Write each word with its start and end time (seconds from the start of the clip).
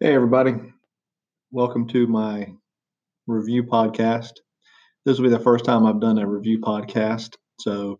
Hey, 0.00 0.14
everybody. 0.14 0.54
Welcome 1.50 1.88
to 1.88 2.06
my 2.06 2.52
review 3.26 3.64
podcast. 3.64 4.30
This 5.04 5.18
will 5.18 5.24
be 5.24 5.36
the 5.36 5.40
first 5.40 5.64
time 5.64 5.84
I've 5.84 6.00
done 6.00 6.18
a 6.18 6.26
review 6.26 6.60
podcast, 6.60 7.34
so 7.58 7.98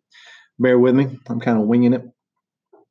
bear 0.61 0.79
with 0.79 0.95
me. 0.95 1.19
I'm 1.29 1.41
kind 1.41 1.61
of 1.61 1.67
winging 1.67 1.95
it. 1.95 2.05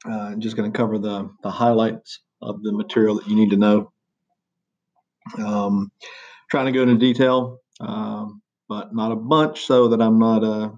Uh, 0.05 0.11
I'm 0.11 0.41
just 0.41 0.57
going 0.57 0.70
to 0.70 0.77
cover 0.77 0.97
the, 0.97 1.30
the 1.41 1.49
highlights 1.49 2.20
of 2.41 2.61
the 2.63 2.73
material 2.73 3.16
that 3.16 3.30
you 3.30 3.38
need 3.38 3.49
to 3.52 3.55
know. 3.55 3.93
Um, 5.38 5.89
trying 6.52 6.66
to 6.66 6.73
go 6.73 6.81
into 6.81 6.97
detail, 6.97 7.59
um, 7.80 8.41
but 8.67 8.94
not 8.94 9.13
a 9.13 9.16
bunch 9.16 9.61
so 9.61 9.88
that 9.88 10.02
I'm 10.02 10.19
not 10.19 10.44
uh, 10.44 10.71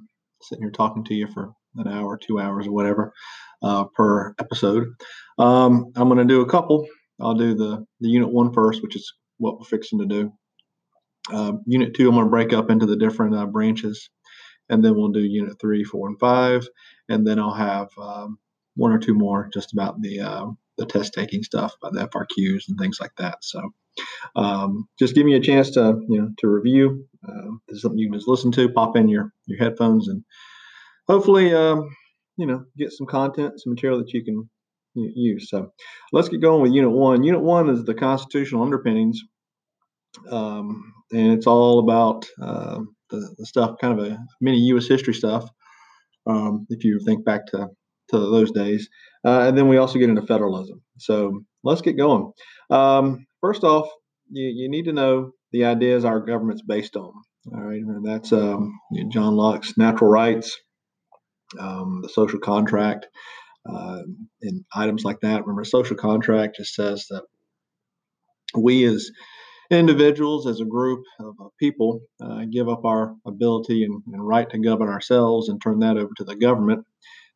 sitting 0.44 0.66
here 0.66 0.72
talking 0.72 1.04
to 1.06 1.16
you 1.16 1.26
for 1.34 1.52
an 1.78 1.88
hour, 1.88 2.16
two 2.16 2.40
hours, 2.40 2.68
or 2.68 2.74
whatever 2.74 3.12
uh, 3.64 3.86
per 3.86 4.36
episode. 4.40 4.86
Um, 5.40 5.92
I'm 5.96 6.10
going 6.10 6.20
to 6.20 6.32
do 6.32 6.42
a 6.42 6.48
couple 6.48 6.86
I'll 7.22 7.36
do 7.36 7.54
the, 7.54 7.86
the 8.00 8.10
unit 8.10 8.30
one 8.30 8.54
first, 8.54 8.82
which 8.82 8.96
is 8.96 9.14
what 9.38 9.60
we're 9.60 9.66
fixing 9.66 10.00
to 10.00 10.06
do. 10.06 10.32
Uh, 11.32 11.54
unit 11.66 11.94
two, 11.94 12.08
I'm 12.08 12.16
going 12.16 12.26
to 12.26 12.30
break 12.30 12.54
up 12.54 12.70
into 12.70 12.86
the 12.86 12.96
different 12.96 13.36
uh, 13.36 13.46
branches, 13.46 14.10
and 14.70 14.84
then 14.84 14.96
we'll 14.96 15.10
do 15.10 15.20
unit 15.20 15.60
three, 15.60 15.84
four, 15.84 16.08
and 16.08 16.20
five, 16.20 16.68
and 17.08 17.26
then 17.26 17.40
I'll 17.40 17.54
have 17.54 17.90
um, 18.02 18.40
one 18.76 18.92
or 18.92 19.00
two 19.00 19.14
more 19.14 19.50
just 19.54 19.74
about 19.74 20.02
the 20.02 20.22
uh, 20.22 20.46
the 20.78 20.86
test 20.86 21.14
taking 21.14 21.44
stuff, 21.44 21.76
about 21.82 21.94
the 21.94 22.08
FRQs 22.08 22.64
and 22.70 22.80
things 22.80 23.00
like 23.00 23.12
that. 23.18 23.44
So, 23.44 23.62
um, 24.36 24.88
just 24.98 25.14
give 25.14 25.26
me 25.26 25.36
a 25.36 25.42
chance 25.42 25.72
to 25.72 26.00
you 26.08 26.22
know 26.22 26.30
to 26.40 26.48
review. 26.48 27.06
Uh, 27.28 27.52
this 27.68 27.78
is 27.78 27.82
something 27.82 28.00
you 28.00 28.10
can 28.10 28.18
just 28.18 28.30
listen 28.30 28.52
to, 28.54 28.70
pop 28.70 28.96
in 28.96 29.08
your 29.08 29.32
your 29.46 29.60
headphones, 29.60 30.08
and 30.08 30.24
hopefully, 31.08 31.54
um, 31.54 31.90
you 32.38 32.48
know, 32.48 32.64
get 32.78 32.92
some 32.92 33.08
content, 33.08 33.60
some 33.60 33.74
material 33.74 34.00
that 34.00 34.14
you 34.14 34.24
can 34.24 34.50
use. 35.16 35.50
So 35.50 35.72
let's 36.12 36.30
get 36.30 36.42
going 36.42 36.62
with 36.62 36.74
Unit 36.74 36.92
1. 36.92 37.24
Unit 37.24 37.42
1 37.42 37.70
is 37.70 37.84
the 37.84 37.94
constitutional 37.94 38.64
underpinnings, 38.64 39.22
um, 40.30 40.94
and 41.12 41.34
it's 41.34 41.48
all 41.48 41.80
about 41.80 42.26
uh, 42.42 42.80
the, 43.10 43.36
the, 43.38 43.46
stuff, 43.46 43.76
kind 43.82 44.00
of 44.00 44.06
a 44.06 44.18
mini 44.42 44.58
U.S. 44.68 44.88
history 44.88 45.14
stuff, 45.14 45.50
um, 46.28 46.66
if 46.70 46.84
you 46.84 47.00
think 47.06 47.26
back 47.26 47.46
to, 47.48 47.68
to 48.10 48.20
those 48.20 48.52
days. 48.52 48.90
Uh, 49.26 49.42
and 49.42 49.58
then 49.58 49.68
we 49.68 49.78
also 49.78 50.00
get 50.00 50.10
into 50.10 50.22
federalism. 50.22 50.82
So 50.98 51.42
let's 51.64 51.82
get 51.82 51.98
going. 51.98 52.32
Um, 52.70 53.26
first 53.42 53.64
off, 53.64 53.90
you, 54.30 54.48
you 54.48 54.70
need 54.70 54.86
to 54.86 54.94
know 54.94 55.32
the 55.52 55.66
ideas 55.66 56.06
our 56.06 56.20
government's 56.20 56.62
based 56.62 56.96
on. 56.96 57.12
All 57.54 57.62
right, 57.62 57.82
and 57.82 58.06
that's 58.06 58.32
um, 58.34 58.78
John 59.10 59.36
Locke's 59.36 59.78
natural 59.78 60.10
rights, 60.10 60.58
um, 61.58 62.02
the 62.04 62.10
social 62.10 62.40
contract, 62.40 63.08
uh, 63.70 64.02
and 64.42 64.66
items 64.76 65.04
like 65.04 65.20
that. 65.22 65.42
Remember, 65.46 65.64
social 65.64 65.96
contract 65.96 66.58
just 66.58 66.76
says 66.76 67.06
that 67.10 67.24
we 68.56 68.86
as 68.86 69.10
individuals, 69.72 70.48
as 70.48 70.62
a 70.62 70.66
group 70.66 71.04
of 71.20 71.52
people, 71.60 72.02
uh, 72.22 72.46
give 72.52 72.68
up 72.70 72.86
our 72.86 73.16
ability 73.26 73.84
and, 73.84 74.02
and, 74.12 74.28
right 74.28 74.50
to 74.50 74.58
govern 74.58 74.90
ourselves 74.90 75.50
and 75.50 75.62
turn 75.62 75.80
that 75.80 75.98
over 75.98 76.12
to 76.18 76.24
the 76.24 76.36
government. 76.36 76.84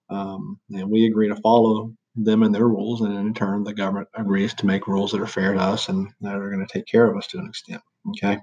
Um, 0.10 0.60
and 0.72 0.90
we 0.90 1.06
agree 1.06 1.28
to 1.28 1.36
follow 1.38 1.92
them 2.16 2.44
and 2.44 2.54
their 2.54 2.68
rules, 2.68 3.02
and 3.02 3.14
in 3.18 3.34
turn, 3.34 3.64
the 3.64 3.74
government 3.74 4.08
agrees 4.16 4.54
to 4.56 4.66
make 4.66 4.88
rules 4.88 5.12
that 5.12 5.22
are 5.22 5.28
fair 5.28 5.54
to 5.54 5.60
us 5.60 5.90
and 5.90 6.08
that 6.22 6.36
are 6.36 6.50
going 6.52 6.66
to 6.66 6.72
take 6.72 6.86
care 6.86 7.10
of 7.10 7.18
us 7.18 7.28
to 7.28 7.40
an 7.40 7.48
extent. 7.48 7.82
Okay. 8.10 8.38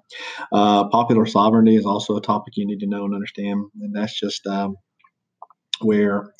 Uh, 0.52 0.88
popular 0.88 1.26
sovereignty 1.26 1.76
is 1.76 1.86
also 1.86 2.16
a 2.16 2.22
topic 2.22 2.56
you 2.56 2.66
need 2.66 2.80
to 2.80 2.86
know 2.86 3.04
and 3.04 3.14
understand, 3.14 3.64
and 3.80 3.94
that's 3.94 4.18
just 4.18 4.46
um, 4.46 4.76
where 5.82 6.32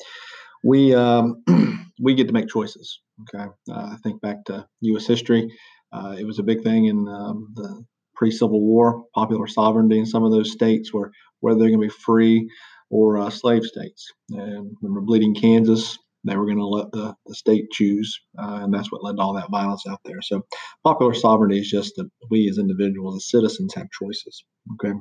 we 0.63 0.93
um, 0.93 1.43
we 2.01 2.15
get 2.15 2.27
to 2.27 2.33
make 2.33 2.49
choices. 2.49 2.99
Okay, 3.21 3.45
uh, 3.69 3.89
I 3.93 3.97
think 4.03 4.21
back 4.21 4.43
to 4.45 4.67
U.S. 4.81 5.05
history. 5.05 5.51
Uh, 5.93 6.15
it 6.17 6.25
was 6.25 6.39
a 6.39 6.43
big 6.43 6.63
thing 6.63 6.85
in 6.85 7.07
um, 7.07 7.49
the 7.55 7.83
pre-Civil 8.15 8.61
War, 8.61 9.03
popular 9.13 9.47
sovereignty 9.47 9.99
in 9.99 10.05
some 10.05 10.23
of 10.23 10.31
those 10.31 10.51
states 10.51 10.93
where 10.93 11.11
whether 11.41 11.59
they're 11.59 11.69
going 11.69 11.81
to 11.81 11.87
be 11.87 12.01
free 12.05 12.49
or 12.89 13.17
uh, 13.17 13.29
slave 13.29 13.63
states. 13.63 14.05
And 14.29 14.75
remember, 14.81 15.01
Bleeding 15.01 15.35
Kansas, 15.35 15.97
they 16.23 16.37
were 16.37 16.45
going 16.45 16.57
to 16.57 16.65
let 16.65 16.91
the, 16.91 17.15
the 17.25 17.33
state 17.33 17.65
choose, 17.71 18.15
uh, 18.37 18.59
and 18.63 18.73
that's 18.73 18.91
what 18.91 19.03
led 19.03 19.15
to 19.15 19.21
all 19.21 19.33
that 19.33 19.49
violence 19.49 19.83
out 19.89 19.99
there. 20.05 20.21
So, 20.21 20.43
popular 20.83 21.13
sovereignty 21.13 21.59
is 21.59 21.69
just 21.69 21.95
that 21.95 22.09
we 22.29 22.47
as 22.49 22.57
individuals, 22.57 23.15
as 23.15 23.29
citizens, 23.29 23.73
have 23.73 23.87
choices. 23.99 24.43
Okay. 24.73 24.93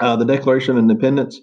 Uh, 0.00 0.16
the 0.16 0.24
Declaration 0.24 0.72
of 0.72 0.78
Independence 0.78 1.40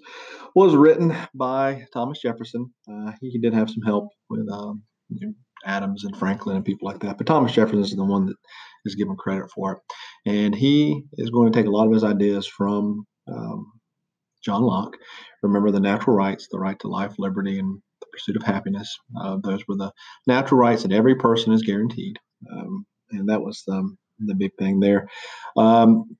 was 0.54 0.74
written 0.74 1.16
by 1.34 1.86
Thomas 1.92 2.20
Jefferson. 2.20 2.72
Uh, 2.90 3.12
he 3.20 3.38
did 3.38 3.54
have 3.54 3.70
some 3.70 3.82
help 3.82 4.10
with 4.30 4.48
um, 4.50 4.82
you 5.08 5.26
know, 5.26 5.32
Adams 5.66 6.04
and 6.04 6.16
Franklin 6.16 6.56
and 6.56 6.64
people 6.64 6.86
like 6.86 7.00
that, 7.00 7.18
but 7.18 7.26
Thomas 7.26 7.52
Jefferson 7.52 7.80
is 7.80 7.94
the 7.94 8.04
one 8.04 8.26
that 8.26 8.36
is 8.84 8.94
given 8.94 9.16
credit 9.16 9.50
for 9.50 9.72
it. 9.72 9.78
And 10.26 10.54
he 10.54 11.02
is 11.14 11.30
going 11.30 11.52
to 11.52 11.58
take 11.58 11.66
a 11.66 11.70
lot 11.70 11.86
of 11.86 11.92
his 11.92 12.04
ideas 12.04 12.46
from 12.46 13.04
um, 13.28 13.72
John 14.44 14.62
Locke. 14.62 14.96
Remember 15.42 15.70
the 15.70 15.80
natural 15.80 16.16
rights, 16.16 16.48
the 16.50 16.58
right 16.58 16.78
to 16.80 16.88
life, 16.88 17.14
liberty, 17.18 17.58
and 17.58 17.80
the 18.00 18.06
pursuit 18.12 18.36
of 18.36 18.42
happiness. 18.42 18.96
Uh, 19.18 19.38
those 19.42 19.66
were 19.66 19.76
the 19.76 19.92
natural 20.26 20.60
rights 20.60 20.82
that 20.82 20.92
every 20.92 21.16
person 21.16 21.52
is 21.52 21.62
guaranteed. 21.62 22.18
Um, 22.52 22.86
and 23.10 23.28
that 23.28 23.40
was 23.40 23.62
um, 23.70 23.98
the 24.18 24.34
big 24.34 24.52
thing 24.58 24.80
there. 24.80 25.08
Um, 25.56 26.16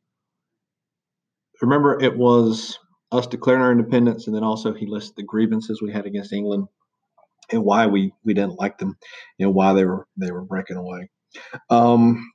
remember, 1.60 2.00
it 2.00 2.16
was 2.16 2.78
us 3.12 3.26
declaring 3.26 3.62
our 3.62 3.72
independence, 3.72 4.26
and 4.26 4.34
then 4.34 4.44
also 4.44 4.72
he 4.72 4.87
listed 4.87 5.16
the 5.16 5.22
grievances 5.22 5.81
we 5.81 5.92
had 5.92 6.06
against 6.06 6.32
England 6.32 6.69
and 7.50 7.65
why 7.65 7.87
we 7.87 8.12
we 8.25 8.34
didn't 8.34 8.59
like 8.59 8.78
them, 8.78 8.97
and 9.38 9.54
why 9.54 9.72
they 9.72 9.84
were 9.84 10.06
they 10.16 10.31
were 10.31 10.44
breaking 10.44 10.76
away. 10.76 11.10
Um, 11.70 12.31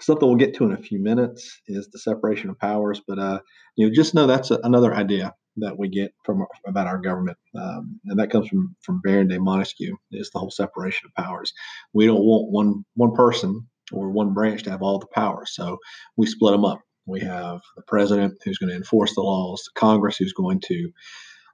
something 0.00 0.28
we'll 0.28 0.38
get 0.38 0.54
to 0.54 0.64
in 0.64 0.72
a 0.72 0.76
few 0.76 1.00
minutes 1.00 1.60
is 1.66 1.88
the 1.88 1.98
separation 1.98 2.50
of 2.50 2.58
powers, 2.58 3.00
but 3.06 3.18
uh, 3.18 3.40
you 3.76 3.86
know, 3.86 3.94
just 3.94 4.14
know 4.14 4.26
that's 4.26 4.50
a, 4.50 4.58
another 4.64 4.94
idea 4.94 5.34
that 5.56 5.76
we 5.76 5.88
get 5.88 6.12
from 6.24 6.46
about 6.66 6.86
our 6.86 6.98
government, 6.98 7.36
um, 7.56 8.00
and 8.06 8.18
that 8.18 8.30
comes 8.30 8.48
from 8.48 8.74
from 8.82 9.00
Baron 9.02 9.28
de 9.28 9.38
Montesquieu. 9.38 9.96
Is 10.12 10.30
the 10.30 10.38
whole 10.38 10.50
separation 10.50 11.08
of 11.08 11.24
powers. 11.24 11.52
We 11.92 12.06
don't 12.06 12.22
want 12.22 12.50
one 12.50 12.84
one 12.94 13.14
person 13.14 13.68
or 13.92 14.10
one 14.10 14.34
branch 14.34 14.62
to 14.64 14.70
have 14.70 14.82
all 14.82 14.98
the 14.98 15.06
power, 15.14 15.44
so 15.46 15.78
we 16.16 16.26
split 16.26 16.52
them 16.52 16.64
up. 16.64 16.80
We 17.08 17.20
have 17.20 17.60
the 17.76 17.82
president 17.86 18.34
who's 18.44 18.58
going 18.58 18.70
to 18.70 18.76
enforce 18.76 19.14
the 19.14 19.22
laws, 19.22 19.62
the 19.64 19.80
Congress 19.80 20.16
who's 20.16 20.32
going 20.32 20.60
to 20.66 20.90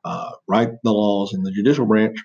uh, 0.04 0.30
write 0.48 0.70
the 0.82 0.92
laws, 0.92 1.32
and 1.32 1.46
the 1.46 1.52
judicial 1.52 1.86
branch 1.86 2.18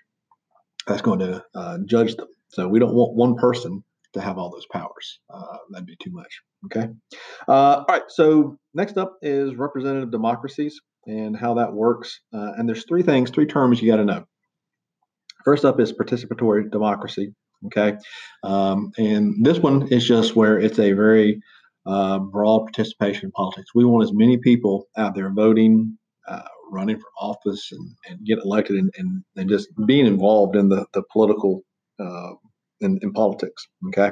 that's 0.88 1.02
going 1.02 1.20
to 1.20 1.44
uh, 1.56 1.78
judge 1.86 2.16
them. 2.16 2.28
So 2.50 2.68
we 2.68 2.80
don't 2.80 2.96
want 2.96 3.16
one 3.16 3.36
person 3.36 3.84
to 4.14 4.22
have 4.22 4.38
all 4.38 4.50
those 4.50 4.66
powers. 4.72 5.20
Uh, 5.30 5.58
that'd 5.72 5.86
be 5.86 5.96
too 6.02 6.12
much. 6.12 6.42
Okay. 6.66 6.90
Uh, 7.48 7.52
all 7.52 7.86
right. 7.88 8.02
So 8.08 8.58
next 8.74 8.98
up 8.98 9.18
is 9.22 9.56
representative 9.56 10.12
democracies 10.12 10.80
and 11.06 11.38
how 11.38 11.54
that 11.56 11.74
works. 11.74 12.20
Uh, 12.34 12.54
and 12.58 12.68
there's 12.68 12.86
three 12.86 13.04
things, 13.04 13.30
three 13.30 13.46
terms 13.46 13.82
you 13.82 13.90
got 13.90 13.98
to 13.98 14.06
know. 14.06 14.26
First 15.46 15.64
up 15.64 15.80
is 15.80 15.94
participatory 15.94 16.70
democracy. 16.70 17.34
Okay. 17.68 17.98
Um, 18.44 18.92
and 18.98 19.46
this 19.46 19.60
one 19.60 19.88
is 19.90 20.08
just 20.08 20.36
where 20.36 20.58
it's 20.58 20.80
a 20.80 20.94
very 20.94 21.42
uh, 21.90 22.20
broad 22.20 22.66
participation 22.66 23.26
in 23.26 23.32
politics. 23.32 23.72
We 23.74 23.84
want 23.84 24.04
as 24.04 24.14
many 24.14 24.38
people 24.38 24.86
out 24.96 25.16
there 25.16 25.32
voting, 25.34 25.98
uh, 26.28 26.44
running 26.72 26.98
for 26.98 27.08
office, 27.20 27.70
and, 27.72 27.96
and 28.08 28.26
get 28.26 28.38
elected, 28.46 28.76
and, 28.76 28.92
and, 28.98 29.24
and, 29.36 29.50
just 29.50 29.70
being 29.88 30.06
involved 30.06 30.56
in 30.56 30.70
the 30.70 30.86
the 30.94 31.02
political 31.12 31.64
uh, 32.00 32.34
in, 32.82 33.00
in, 33.02 33.12
politics. 33.12 33.68
Okay. 33.88 34.12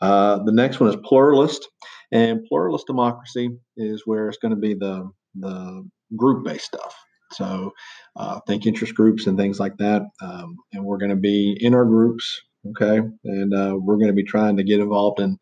Uh, 0.00 0.42
the 0.44 0.52
next 0.52 0.80
one 0.80 0.88
is 0.88 0.96
pluralist, 1.04 1.68
and 2.10 2.40
pluralist 2.48 2.86
democracy 2.86 3.50
is 3.76 4.02
where 4.06 4.28
it's 4.28 4.38
going 4.38 4.54
to 4.54 4.60
be 4.60 4.72
the 4.72 5.10
the 5.34 5.86
group 6.16 6.42
based 6.44 6.64
stuff. 6.64 6.94
So, 7.32 7.70
uh, 8.16 8.40
think 8.46 8.66
interest 8.66 8.94
groups 8.94 9.26
and 9.26 9.36
things 9.36 9.60
like 9.60 9.76
that. 9.76 10.02
Um, 10.22 10.56
and 10.72 10.84
we're 10.84 10.98
going 10.98 11.10
to 11.10 11.16
be 11.16 11.56
in 11.60 11.74
our 11.74 11.84
groups 11.84 12.40
okay 12.68 13.00
and 13.24 13.54
uh, 13.54 13.74
we're 13.76 13.96
going 13.96 14.08
to 14.08 14.12
be 14.12 14.24
trying 14.24 14.56
to 14.56 14.64
get 14.64 14.80
involved 14.80 15.20
in 15.20 15.38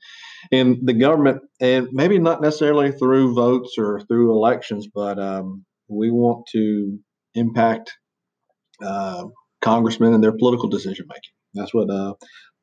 in 0.52 0.80
the 0.84 0.92
government 0.92 1.40
and 1.60 1.88
maybe 1.92 2.18
not 2.18 2.40
necessarily 2.40 2.92
through 2.92 3.34
votes 3.34 3.74
or 3.76 4.00
through 4.08 4.32
elections 4.32 4.86
but 4.94 5.18
um, 5.18 5.64
we 5.88 6.10
want 6.10 6.46
to 6.52 6.98
impact 7.34 7.92
uh, 8.84 9.24
congressmen 9.60 10.14
and 10.14 10.22
their 10.22 10.36
political 10.36 10.68
decision 10.68 11.04
making 11.08 11.32
that's 11.54 11.74
what 11.74 11.90
uh, 11.90 12.14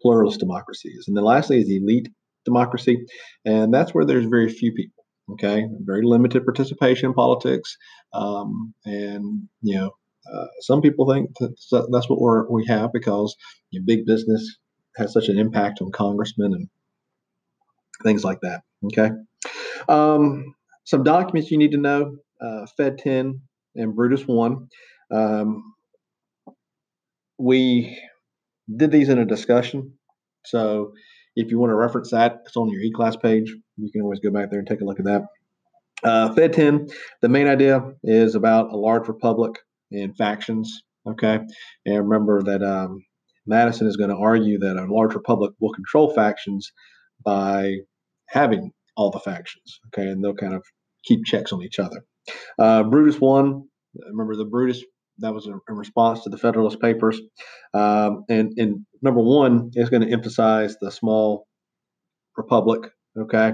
pluralist 0.01 0.39
democracy 0.39 0.89
is. 0.89 1.07
And 1.07 1.15
then 1.15 1.23
lastly 1.23 1.59
is 1.59 1.69
elite 1.69 2.09
democracy, 2.45 3.05
and 3.43 3.73
that's 3.73 3.93
where 3.93 4.05
there's 4.05 4.25
very 4.25 4.49
few 4.49 4.71
people. 4.71 5.03
Okay, 5.31 5.65
very 5.79 6.03
limited 6.03 6.45
participation 6.45 7.07
in 7.07 7.13
politics, 7.13 7.75
um, 8.13 8.75
and 8.85 9.47
you 9.63 9.75
know 9.75 9.91
uh, 10.33 10.45
some 10.61 10.81
people 10.81 11.11
think 11.11 11.29
that 11.39 11.87
that's 11.91 12.09
what 12.09 12.19
we're, 12.19 12.49
we 12.49 12.65
have 12.67 12.91
because 12.93 13.35
you 13.69 13.79
know, 13.79 13.85
big 13.85 14.05
business 14.05 14.57
has 14.97 15.13
such 15.13 15.29
an 15.29 15.37
impact 15.37 15.81
on 15.81 15.91
congressmen 15.91 16.53
and 16.53 16.67
things 18.03 18.23
like 18.23 18.39
that. 18.41 18.61
Okay. 18.85 19.11
Um, 19.89 20.55
some 20.85 21.03
documents 21.03 21.51
you 21.51 21.57
need 21.57 21.71
to 21.71 21.77
know 21.77 22.17
uh, 22.41 22.65
Fed 22.77 22.97
10 22.97 23.41
and 23.75 23.95
Brutus 23.95 24.27
1. 24.27 24.67
Um, 25.11 25.73
we 27.37 27.99
did 28.75 28.91
these 28.91 29.09
in 29.09 29.19
a 29.19 29.25
discussion. 29.25 29.93
So 30.45 30.93
if 31.35 31.51
you 31.51 31.59
want 31.59 31.71
to 31.71 31.75
reference 31.75 32.11
that, 32.11 32.41
it's 32.45 32.55
on 32.55 32.69
your 32.69 32.81
e 32.81 32.91
class 32.91 33.15
page. 33.15 33.53
You 33.77 33.91
can 33.91 34.01
always 34.01 34.19
go 34.19 34.31
back 34.31 34.49
there 34.49 34.59
and 34.59 34.67
take 34.67 34.81
a 34.81 34.85
look 34.85 34.99
at 34.99 35.05
that. 35.05 35.23
Uh, 36.03 36.33
Fed 36.33 36.53
10, 36.53 36.87
the 37.21 37.29
main 37.29 37.47
idea 37.47 37.81
is 38.03 38.35
about 38.35 38.71
a 38.71 38.77
large 38.77 39.07
republic 39.07 39.55
and 39.91 40.15
factions. 40.17 40.83
Okay. 41.07 41.39
And 41.85 42.09
remember 42.09 42.43
that 42.43 42.63
um, 42.63 43.03
Madison 43.45 43.87
is 43.87 43.97
going 43.97 44.09
to 44.09 44.17
argue 44.17 44.59
that 44.59 44.77
a 44.77 44.91
large 44.91 45.13
republic 45.13 45.53
will 45.59 45.73
control 45.73 46.13
factions 46.13 46.71
by 47.23 47.75
having 48.27 48.71
all 48.97 49.11
the 49.11 49.19
factions. 49.19 49.79
Okay. 49.87 50.07
And 50.07 50.23
they'll 50.23 50.33
kind 50.35 50.53
of 50.53 50.63
keep 51.03 51.25
checks 51.25 51.51
on 51.51 51.61
each 51.61 51.79
other. 51.79 52.03
Uh, 52.57 52.83
Brutus 52.83 53.19
1, 53.19 53.63
remember 54.11 54.35
the 54.35 54.45
Brutus, 54.45 54.83
that 55.19 55.33
was 55.33 55.47
a 55.47 55.73
response 55.73 56.23
to 56.23 56.29
the 56.29 56.37
Federalist 56.37 56.81
Papers. 56.81 57.21
Um, 57.73 58.25
and, 58.27 58.53
and 58.57 58.85
number 59.01 59.21
one 59.21 59.71
is 59.73 59.89
going 59.89 60.01
to 60.01 60.11
emphasize 60.11 60.75
the 60.81 60.91
small 60.91 61.47
republic. 62.35 62.91
Okay. 63.17 63.53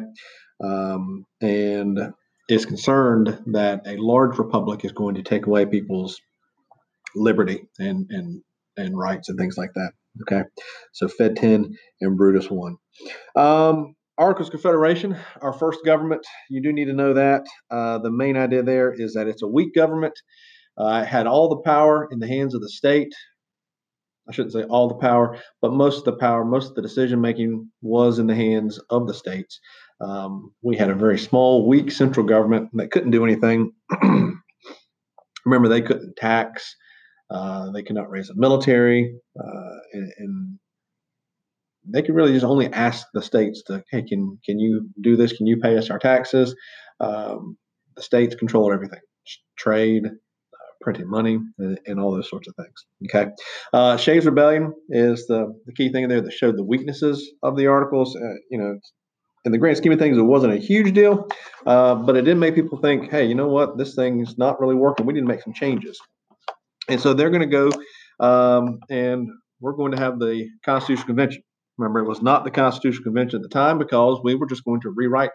Um, 0.64 1.26
and 1.42 2.14
is 2.50 2.66
concerned 2.66 3.40
that 3.48 3.82
a 3.86 3.98
large 3.98 4.38
republic 4.38 4.84
is 4.84 4.92
going 4.92 5.16
to 5.16 5.24
take 5.24 5.46
away 5.46 5.66
people's 5.66 6.20
liberty 7.16 7.64
and 7.80 8.08
and 8.10 8.42
and 8.78 8.98
rights 8.98 9.30
and 9.30 9.38
things 9.38 9.58
like 9.58 9.74
that. 9.76 9.92
Okay, 10.22 10.44
so 10.92 11.08
Fed 11.08 11.38
10 11.38 11.78
and 12.02 12.18
Brutus 12.18 12.50
1. 12.50 12.76
Um, 13.36 13.96
Articles 14.18 14.50
Confederation, 14.50 15.18
our 15.42 15.54
first 15.54 15.80
government, 15.86 16.26
you 16.50 16.62
do 16.62 16.74
need 16.74 16.86
to 16.86 16.94
know 16.94 17.14
that. 17.14 17.46
Uh, 17.70 17.98
the 17.98 18.12
main 18.12 18.38
idea 18.38 18.62
there 18.62 18.92
is 18.92 19.14
that 19.14 19.28
it's 19.28 19.42
a 19.42 19.48
weak 19.48 19.74
government. 19.74 20.14
Uh, 20.78 21.02
it 21.04 21.08
had 21.08 21.28
all 21.28 21.50
the 21.50 21.62
power 21.62 22.08
in 22.12 22.20
the 22.20 22.28
hands 22.28 22.54
of 22.54 22.62
the 22.62 22.70
state. 22.70 23.14
I 24.30 24.34
shouldn't 24.34 24.54
say 24.54 24.64
all 24.64 24.88
the 24.88 24.96
power, 24.96 25.38
but 25.62 25.74
most 25.74 26.00
of 26.00 26.06
the 26.06 26.18
power, 26.18 26.46
most 26.46 26.70
of 26.70 26.76
the 26.76 26.82
decision 26.82 27.20
making 27.20 27.70
was 27.82 28.20
in 28.20 28.28
the 28.28 28.36
hands 28.36 28.80
of 28.90 29.08
the 29.08 29.14
states. 29.14 29.60
Um, 30.02 30.54
we 30.62 30.78
had 30.78 30.90
a 30.90 30.96
very 30.96 31.20
small, 31.20 31.68
weak 31.68 31.92
central 31.92 32.26
government 32.26 32.70
that 32.74 32.92
couldn't 32.92 33.12
do 33.12 33.24
anything. 33.24 33.72
Remember, 35.46 35.70
they 35.70 35.82
couldn't 35.82 36.16
tax, 36.16 36.76
uh, 37.30 37.72
they 37.72 37.84
could 37.84 37.96
not 37.96 38.10
raise 38.10 38.30
a 38.30 38.36
military, 38.36 39.16
uh, 39.40 39.78
and, 39.94 40.14
and, 40.18 40.60
they 41.92 42.04
could 42.04 42.14
really 42.14 42.32
just 42.32 42.46
only 42.46 42.72
ask 42.72 43.08
the 43.12 43.24
states 43.24 43.64
to, 43.64 43.84
hey, 43.90 44.04
can 44.04 44.38
can 44.46 44.60
you 44.60 44.88
do 45.02 45.16
this? 45.16 45.34
Can 45.34 45.48
you 45.48 45.58
pay 45.58 45.76
us 45.78 45.90
our 45.90 45.98
taxes? 45.98 46.56
Um, 47.00 47.58
the 47.96 48.04
states 48.04 48.36
control 48.36 48.72
everything, 48.72 49.00
trade, 49.58 50.06
uh, 50.06 50.72
printing 50.80 51.10
money, 51.10 51.40
and, 51.58 51.80
and, 51.88 52.00
all 52.00 52.14
those 52.14 52.30
sorts 52.30 52.48
of 52.48 52.56
things. 52.56 52.86
Okay, 53.10 53.32
uh, 53.74 53.98
Shays 53.98 54.28
Rebellion 54.28 54.74
is 54.90 55.26
the 55.26 55.60
the 55.66 55.74
key 55.74 55.92
thing 55.92 56.08
there 56.08 56.22
that 56.22 56.34
showed 56.34 56.56
the 56.56 56.64
weaknesses 56.64 57.32
of 57.42 57.58
the 57.58 57.66
articles. 57.66 58.16
Uh, 58.16 58.36
you 58.52 58.60
know, 58.60 58.78
in 59.46 59.52
the 59.52 59.58
grand 59.58 59.78
scheme 59.78 59.92
of 59.92 60.00
things, 60.00 60.18
it 60.18 60.22
wasn't 60.22 60.54
a 60.54 60.58
huge 60.58 60.94
deal, 60.94 61.28
uh, 61.66 61.96
but 61.96 62.16
it 62.16 62.24
did 62.24 62.38
make 62.38 62.56
people 62.56 62.78
think, 62.78 63.10
hey, 63.10 63.26
you 63.26 63.36
know 63.36 63.48
what? 63.48 63.78
This 63.78 63.96
thing's 63.96 64.38
not 64.38 64.60
really 64.60 64.76
working. 64.76 65.06
We 65.06 65.14
need 65.14 65.22
to 65.22 65.26
make 65.28 65.42
some 65.42 65.54
changes. 65.54 66.00
And 66.88 67.00
so 67.00 67.14
they're 67.14 67.30
going 67.30 67.42
to 67.42 67.48
go 67.48 67.72
um, 68.22 68.80
and 68.90 69.30
we're 69.60 69.74
going 69.74 69.92
to 69.92 70.00
have 70.00 70.20
the 70.20 70.48
Constitutional 70.64 71.08
Convention. 71.08 71.44
Remember, 71.78 72.00
it 72.00 72.08
was 72.08 72.22
not 72.22 72.44
the 72.44 72.52
Constitutional 72.52 73.04
Convention 73.04 73.38
at 73.38 73.44
the 73.44 73.50
time 73.50 73.78
because 73.78 74.20
we 74.24 74.36
were 74.36 74.46
just 74.46 74.64
going 74.64 74.82
to 74.82 74.94
rewrite 74.96 75.32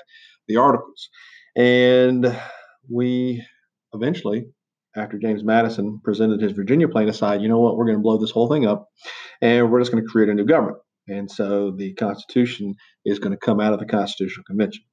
the 0.48 0.56
articles. 0.56 1.08
And 1.56 2.38
we 2.88 3.44
eventually, 3.92 4.46
after 4.96 5.18
James 5.18 5.42
Madison 5.42 6.00
presented 6.04 6.40
his 6.40 6.52
Virginia 6.52 6.88
plan, 6.88 7.06
decided, 7.06 7.42
you 7.42 7.48
know 7.48 7.58
what, 7.58 7.76
we're 7.76 7.86
going 7.86 7.98
to 7.98 8.02
blow 8.02 8.18
this 8.18 8.30
whole 8.30 8.48
thing 8.48 8.66
up 8.66 8.88
and 9.40 9.70
we're 9.70 9.80
just 9.80 9.90
going 9.90 10.04
to 10.04 10.08
create 10.08 10.28
a 10.28 10.34
new 10.34 10.44
government. 10.44 10.78
And 11.08 11.30
so 11.30 11.70
the 11.70 11.94
Constitution 11.94 12.74
is 13.04 13.18
going 13.18 13.32
to 13.32 13.38
come 13.38 13.60
out 13.60 13.72
of 13.72 13.78
the 13.78 13.86
Constitutional 13.86 14.44
Convention. 14.44 14.84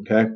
Okay. 0.00 0.26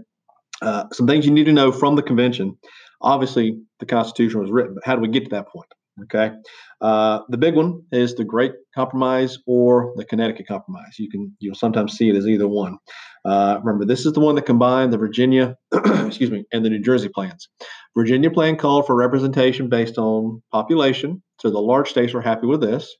Uh, 0.62 0.84
some 0.92 1.06
things 1.06 1.26
you 1.26 1.32
need 1.32 1.46
to 1.46 1.52
know 1.52 1.72
from 1.72 1.96
the 1.96 2.02
convention. 2.02 2.56
Obviously, 3.00 3.58
the 3.80 3.86
Constitution 3.86 4.40
was 4.40 4.50
written, 4.50 4.74
but 4.74 4.84
how 4.84 4.94
do 4.94 5.02
we 5.02 5.08
get 5.08 5.24
to 5.24 5.30
that 5.30 5.48
point? 5.48 5.66
Okay. 6.02 6.32
Uh, 6.80 7.20
the 7.28 7.38
big 7.38 7.54
one 7.54 7.82
is 7.92 8.14
the 8.14 8.24
Great 8.24 8.52
Compromise 8.74 9.38
or 9.46 9.92
the 9.96 10.04
Connecticut 10.04 10.48
Compromise. 10.48 10.98
You 10.98 11.08
can 11.08 11.36
you'll 11.38 11.54
sometimes 11.54 11.96
see 11.96 12.08
it 12.08 12.16
as 12.16 12.26
either 12.26 12.48
one. 12.48 12.78
Uh, 13.24 13.60
remember, 13.62 13.84
this 13.84 14.04
is 14.04 14.12
the 14.12 14.20
one 14.20 14.34
that 14.34 14.44
combined 14.44 14.92
the 14.92 14.98
Virginia, 14.98 15.56
excuse 15.72 16.32
me, 16.32 16.44
and 16.52 16.64
the 16.64 16.70
New 16.70 16.80
Jersey 16.80 17.08
plans. 17.08 17.48
Virginia 17.96 18.30
plan 18.30 18.56
called 18.56 18.86
for 18.86 18.96
representation 18.96 19.68
based 19.68 19.96
on 19.96 20.42
population, 20.52 21.22
so 21.40 21.50
the 21.50 21.60
large 21.60 21.90
states 21.90 22.12
were 22.12 22.20
happy 22.20 22.48
with 22.48 22.60
this, 22.60 22.92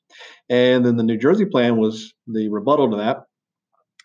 and 0.49 0.87
then 0.87 0.97
the 0.97 1.03
New 1.03 1.19
Jersey 1.19 1.47
plan 1.47 1.77
was 1.79 2.13
the 2.29 2.49
rebuttal 2.49 2.91
to 2.93 2.97
that, 2.99 3.25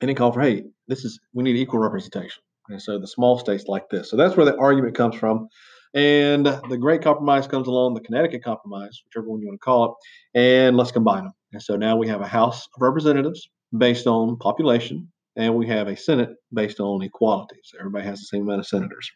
and 0.01 0.09
it 0.09 0.15
called 0.15 0.33
for 0.33 0.41
hey, 0.41 0.63
this 0.87 1.05
is 1.05 1.19
we 1.33 1.43
need 1.43 1.57
equal 1.57 1.79
representation. 1.79 2.41
And 2.69 2.81
so 2.81 2.99
the 2.99 3.07
small 3.07 3.37
states 3.37 3.65
like 3.67 3.89
this. 3.89 4.09
So 4.09 4.17
that's 4.17 4.35
where 4.35 4.45
the 4.45 4.57
argument 4.57 4.95
comes 4.95 5.15
from. 5.15 5.47
And 5.93 6.45
the 6.45 6.77
Great 6.79 7.01
Compromise 7.01 7.47
comes 7.47 7.67
along, 7.67 7.95
the 7.95 8.01
Connecticut 8.01 8.43
Compromise, 8.43 9.01
whichever 9.05 9.29
one 9.29 9.41
you 9.41 9.47
want 9.47 9.59
to 9.59 9.65
call 9.65 9.85
it, 9.85 10.39
and 10.39 10.77
let's 10.77 10.91
combine 10.91 11.23
them. 11.23 11.33
And 11.51 11.61
so 11.61 11.75
now 11.75 11.97
we 11.97 12.07
have 12.07 12.21
a 12.21 12.27
House 12.27 12.67
of 12.75 12.81
Representatives 12.81 13.49
based 13.77 14.05
on 14.05 14.37
population, 14.37 15.11
and 15.35 15.55
we 15.55 15.67
have 15.67 15.87
a 15.87 15.97
Senate 15.97 16.29
based 16.53 16.79
on 16.79 17.01
equality. 17.01 17.55
So 17.63 17.77
everybody 17.79 18.05
has 18.05 18.19
the 18.19 18.25
same 18.25 18.43
amount 18.43 18.59
of 18.59 18.67
senators. 18.67 19.09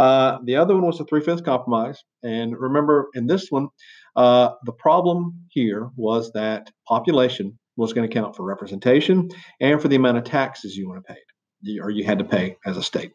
Uh, 0.00 0.38
the 0.44 0.56
other 0.56 0.74
one 0.74 0.86
was 0.86 0.98
the 0.98 1.04
Three 1.04 1.20
Fifths 1.20 1.42
Compromise. 1.42 2.02
And 2.24 2.56
remember, 2.58 3.08
in 3.14 3.26
this 3.26 3.50
one, 3.50 3.68
uh, 4.16 4.50
the 4.64 4.72
problem 4.72 5.38
here 5.50 5.90
was 5.96 6.32
that 6.32 6.70
population 6.88 7.58
was 7.76 7.92
going 7.92 8.08
to 8.08 8.12
count 8.12 8.34
for 8.34 8.44
representation 8.44 9.30
and 9.60 9.80
for 9.80 9.88
the 9.88 9.96
amount 9.96 10.18
of 10.18 10.24
taxes 10.24 10.76
you 10.76 10.88
want 10.88 11.04
to 11.06 11.14
pay, 11.14 11.78
or 11.80 11.90
you 11.90 12.04
had 12.04 12.18
to 12.18 12.24
pay 12.24 12.56
as 12.66 12.76
a 12.76 12.82
state. 12.82 13.12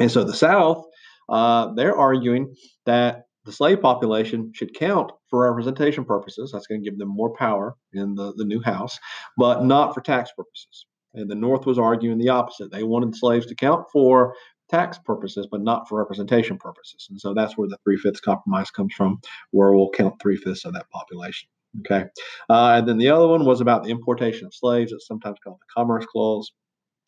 And 0.00 0.10
so 0.10 0.24
the 0.24 0.34
South 0.34 0.84
uh, 1.32 1.72
they're 1.74 1.96
arguing 1.96 2.54
that 2.86 3.24
the 3.44 3.52
slave 3.52 3.80
population 3.80 4.52
should 4.54 4.74
count 4.74 5.10
for 5.28 5.48
representation 5.48 6.04
purposes. 6.04 6.52
That's 6.52 6.66
going 6.66 6.82
to 6.82 6.88
give 6.88 6.98
them 6.98 7.08
more 7.08 7.34
power 7.34 7.74
in 7.92 8.14
the, 8.14 8.32
the 8.36 8.44
new 8.44 8.60
House, 8.60 8.98
but 9.36 9.64
not 9.64 9.94
for 9.94 10.00
tax 10.00 10.30
purposes. 10.36 10.86
And 11.14 11.28
the 11.28 11.34
North 11.34 11.66
was 11.66 11.78
arguing 11.78 12.18
the 12.18 12.28
opposite. 12.28 12.70
They 12.70 12.84
wanted 12.84 13.16
slaves 13.16 13.46
to 13.46 13.54
count 13.54 13.86
for 13.92 14.34
tax 14.70 14.98
purposes, 14.98 15.48
but 15.50 15.60
not 15.60 15.88
for 15.88 15.98
representation 15.98 16.56
purposes. 16.56 17.08
And 17.10 17.20
so 17.20 17.34
that's 17.34 17.58
where 17.58 17.68
the 17.68 17.78
three 17.84 17.96
fifths 17.96 18.20
compromise 18.20 18.70
comes 18.70 18.94
from, 18.94 19.18
where 19.50 19.72
we'll 19.72 19.90
count 19.90 20.14
three 20.22 20.36
fifths 20.36 20.64
of 20.64 20.72
that 20.74 20.88
population. 20.90 21.48
Okay. 21.80 22.04
Uh, 22.48 22.76
and 22.76 22.88
then 22.88 22.98
the 22.98 23.08
other 23.08 23.26
one 23.26 23.44
was 23.44 23.60
about 23.60 23.82
the 23.82 23.90
importation 23.90 24.46
of 24.46 24.54
slaves. 24.54 24.92
It's 24.92 25.06
sometimes 25.06 25.38
called 25.42 25.58
the 25.58 25.72
Commerce 25.74 26.06
Clause, 26.06 26.52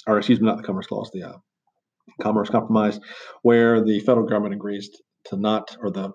or 0.07 0.19
excuse 0.19 0.40
me, 0.40 0.47
not 0.47 0.57
the 0.57 0.62
Commerce 0.62 0.87
Clause, 0.87 1.11
the 1.12 1.23
uh, 1.23 1.37
Commerce 2.21 2.50
Compromise, 2.50 3.00
where 3.42 3.83
the 3.85 4.00
federal 4.00 4.26
government 4.26 4.54
agrees 4.54 4.90
to 5.26 5.37
not, 5.37 5.76
or 5.80 5.90
the 5.90 6.12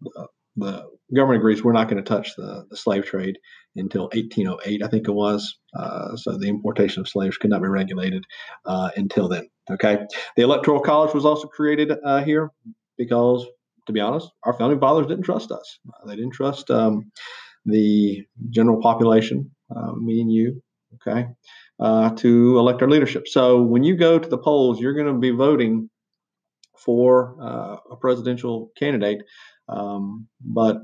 the, 0.00 0.26
the 0.56 0.84
government 1.14 1.40
agrees 1.40 1.62
we're 1.62 1.72
not 1.72 1.88
going 1.88 2.02
to 2.02 2.08
touch 2.08 2.34
the, 2.36 2.66
the 2.70 2.76
slave 2.76 3.04
trade 3.04 3.38
until 3.76 4.04
1808, 4.12 4.82
I 4.82 4.88
think 4.88 5.08
it 5.08 5.12
was. 5.12 5.58
Uh, 5.76 6.16
so 6.16 6.36
the 6.38 6.48
importation 6.48 7.00
of 7.00 7.08
slaves 7.08 7.36
could 7.36 7.50
not 7.50 7.62
be 7.62 7.68
regulated 7.68 8.24
uh, 8.66 8.90
until 8.96 9.28
then. 9.28 9.48
Okay. 9.70 9.98
The 10.36 10.42
Electoral 10.42 10.80
College 10.80 11.14
was 11.14 11.24
also 11.24 11.48
created 11.48 11.92
uh, 12.04 12.22
here 12.22 12.50
because, 12.98 13.46
to 13.86 13.92
be 13.92 14.00
honest, 14.00 14.28
our 14.44 14.52
founding 14.52 14.78
fathers 14.78 15.06
didn't 15.06 15.24
trust 15.24 15.50
us. 15.50 15.78
they 16.06 16.16
didn't 16.16 16.34
trust 16.34 16.70
um, 16.70 17.10
the 17.64 18.24
general 18.50 18.80
population, 18.80 19.50
uh, 19.74 19.92
me 19.92 20.20
and 20.20 20.32
you. 20.32 20.62
Okay 20.94 21.26
uh, 21.84 22.08
to 22.16 22.58
elect 22.58 22.80
our 22.80 22.88
leadership. 22.88 23.28
So 23.28 23.60
when 23.60 23.84
you 23.84 23.94
go 23.94 24.18
to 24.18 24.28
the 24.28 24.38
polls, 24.38 24.80
you're 24.80 24.94
going 24.94 25.12
to 25.12 25.20
be 25.20 25.32
voting 25.32 25.90
for 26.78 27.36
uh, 27.38 27.76
a 27.90 27.96
presidential 27.96 28.72
candidate, 28.78 29.20
um, 29.68 30.26
but 30.40 30.78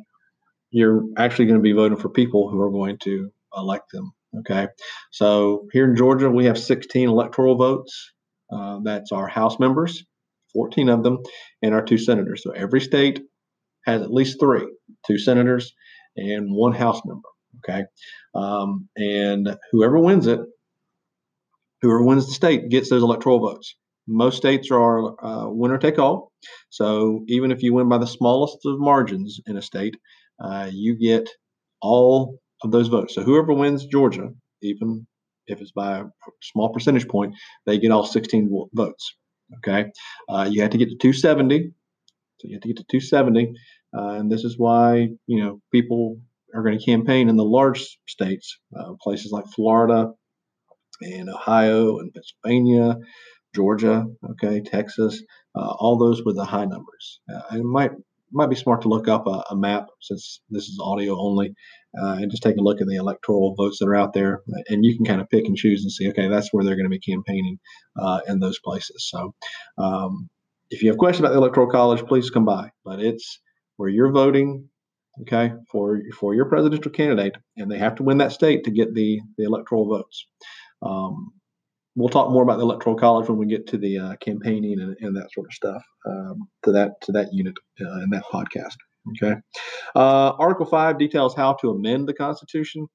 you're 0.71 1.03
actually 1.17 1.47
going 1.47 1.59
to 1.59 1.63
be 1.63 1.73
voting 1.73 1.97
for 1.97 2.11
people 2.11 2.51
who 2.51 2.61
are 2.61 2.71
going 2.71 2.99
to 3.05 3.31
elect 3.57 3.91
them. 3.93 4.13
Okay. 4.41 4.69
So 5.11 5.69
here 5.73 5.89
in 5.89 5.97
Georgia, 5.97 6.29
we 6.31 6.45
have 6.45 6.59
16 6.59 7.09
electoral 7.09 7.57
votes. 7.57 8.13
Uh, 8.53 8.81
that's 8.85 9.11
our 9.11 9.27
House 9.27 9.59
members, 9.59 10.05
14 10.53 10.91
of 10.91 11.03
them, 11.03 11.19
and 11.63 11.73
our 11.73 11.83
two 11.83 11.99
senators. 11.99 12.43
So 12.43 12.51
every 12.51 12.81
state 12.83 13.23
has 13.87 14.03
at 14.03 14.13
least 14.13 14.39
three 14.39 14.67
two 15.07 15.17
senators 15.17 15.73
and 16.17 16.55
one 16.55 16.75
House 16.75 17.01
member. 17.07 17.29
Okay, 17.59 17.85
um, 18.35 18.89
and 18.97 19.57
whoever 19.73 19.99
wins 19.99 20.27
it, 20.27 20.41
whoever 21.83 22.05
wins 22.05 22.27
the 22.27 22.33
state 22.33 22.69
gets 22.69 22.91
those 22.91 23.03
electoral 23.03 23.41
votes. 23.41 23.75
Most 24.07 24.37
states 24.39 24.71
are 24.71 25.25
uh, 25.25 25.49
winner 25.49 25.79
take 25.79 25.99
all. 25.99 26.33
So 26.71 27.25
even 27.29 27.53
if 27.53 27.63
you 27.63 27.73
win 27.75 27.89
by 27.89 27.99
the 27.99 28.07
smallest 28.07 28.59
of 28.65 28.79
margins 28.79 29.41
in 29.47 29.57
a 29.57 29.63
state, 29.63 29.97
uh, 30.43 30.71
you 30.73 30.97
get 30.97 31.29
all 31.81 32.39
of 32.63 32.71
those 32.73 32.89
votes. 32.89 33.15
So 33.15 33.23
whoever 33.23 33.53
wins 33.53 33.87
Georgia, 33.87 34.31
even 34.63 35.07
if 35.47 35.61
it's 35.61 35.73
by 35.73 36.01
a 36.01 36.05
small 36.43 36.73
percentage 36.73 37.09
point, 37.09 37.35
they 37.67 37.79
get 37.79 37.91
all 37.91 38.05
16 38.05 38.69
votes. 38.75 39.15
Okay, 39.59 39.91
uh, 40.29 40.49
you 40.51 40.63
have 40.63 40.71
to 40.71 40.79
get 40.79 40.91
to 40.91 40.97
270. 40.97 41.73
So 42.39 42.49
you 42.49 42.55
have 42.55 42.63
to 42.63 42.69
get 42.69 42.77
to 42.79 42.85
270, 42.85 43.53
uh, 43.97 44.15
and 44.15 44.31
this 44.31 44.45
is 44.45 44.59
why 44.59 45.09
you 45.27 45.43
know 45.45 45.61
people 45.73 46.19
are 46.55 46.63
going 46.63 46.79
to 46.79 46.85
campaign 46.85 47.29
in 47.29 47.37
the 47.37 47.45
large 47.45 47.99
states, 48.07 48.59
uh, 48.79 48.93
places 49.03 49.31
like 49.33 49.45
Florida 49.55 50.13
and 51.03 51.29
Ohio 51.29 51.99
and 51.99 52.13
Pennsylvania, 52.13 52.97
Georgia, 53.55 54.07
okay, 54.31 54.61
Texas, 54.61 55.23
uh, 55.55 55.75
all 55.79 55.99
those 55.99 56.25
with 56.25 56.37
the 56.37 56.45
high 56.45 56.67
numbers. 56.67 57.21
Uh, 57.33 57.57
it 57.57 57.65
might 57.65 57.93
might 58.33 58.51
be 58.51 58.57
smart 58.57 58.83
to 58.83 58.89
look 58.89 59.09
up 59.09 59.27
a, 59.27 59.43
a 59.51 59.57
map 59.57 59.89
since 60.01 60.41
this 60.51 60.65
is 60.65 60.79
audio 60.81 61.19
only 61.19 61.53
uh, 62.01 62.13
and 62.21 62.31
just 62.31 62.43
take 62.43 62.57
a 62.57 62.63
look 62.63 62.81
at 62.81 62.87
the 62.87 62.97
electoral 62.97 63.55
votes 63.57 63.79
that 63.79 63.89
are 63.89 63.97
out 63.97 64.13
there. 64.13 64.43
And 64.69 64.85
you 64.85 64.97
can 64.97 65.05
kind 65.05 65.21
of 65.21 65.29
pick 65.29 65.47
and 65.47 65.57
choose 65.57 65.83
and 65.83 65.91
see, 65.91 66.09
okay, 66.11 66.29
that's 66.29 66.53
where 66.53 66.65
they're 66.65 66.77
going 66.77 66.89
to 66.89 66.91
be 66.91 67.01
campaigning 67.01 67.59
uh, 68.01 68.21
in 68.29 68.39
those 68.39 68.59
places. 68.61 69.09
So 69.11 69.35
um, 69.79 70.29
if 70.71 70.83
you 70.83 70.89
have 70.91 70.99
questions 70.99 71.21
about 71.21 71.33
the 71.33 71.39
Electoral 71.39 71.67
College, 71.69 72.07
please 72.07 72.31
come 72.31 72.45
by. 72.45 72.71
But 72.85 73.01
it's 73.01 73.41
where 73.77 73.89
you're 73.89 74.13
voting, 74.13 74.69
okay, 75.23 75.53
for 75.71 76.01
for 76.19 76.35
your 76.35 76.49
presidential 76.49 76.93
candidate, 76.93 77.35
and 77.57 77.71
they 77.71 77.79
have 77.79 77.97
to 77.97 78.05
win 78.05 78.19
that 78.19 78.33
state 78.33 78.65
to 78.65 78.71
get 78.71 78.95
the 78.95 79.21
the 79.37 79.45
electoral 79.45 79.89
votes. 79.89 80.27
Um, 80.83 81.33
we'll 81.97 82.09
talk 82.09 82.31
more 82.31 82.43
about 82.43 82.57
the 82.57 82.65
electoral 82.65 82.97
college 82.97 83.29
when 83.29 83.39
we 83.39 83.47
get 83.47 83.67
to 83.69 83.79
the 83.79 83.99
uh, 83.99 84.17
campaigning 84.17 84.81
and, 84.81 84.97
and, 85.01 85.17
that 85.17 85.31
sort 85.33 85.47
of 85.47 85.53
stuff 85.53 85.83
um, 86.09 86.49
to 86.63 86.73
that 86.73 86.93
to 87.03 87.13
that 87.13 87.29
unit 87.33 87.55
uh, 87.81 88.01
in 88.03 88.11
that 88.11 88.25
podcast. 88.33 88.77
Okay. 89.23 89.37
Uh, 89.95 90.31
Article 90.39 90.67
five 90.67 90.99
details 90.99 91.35
how 91.35 91.55
to 91.55 91.71
amend 91.71 92.09
the 92.09 92.15
Constitution, 92.15 92.87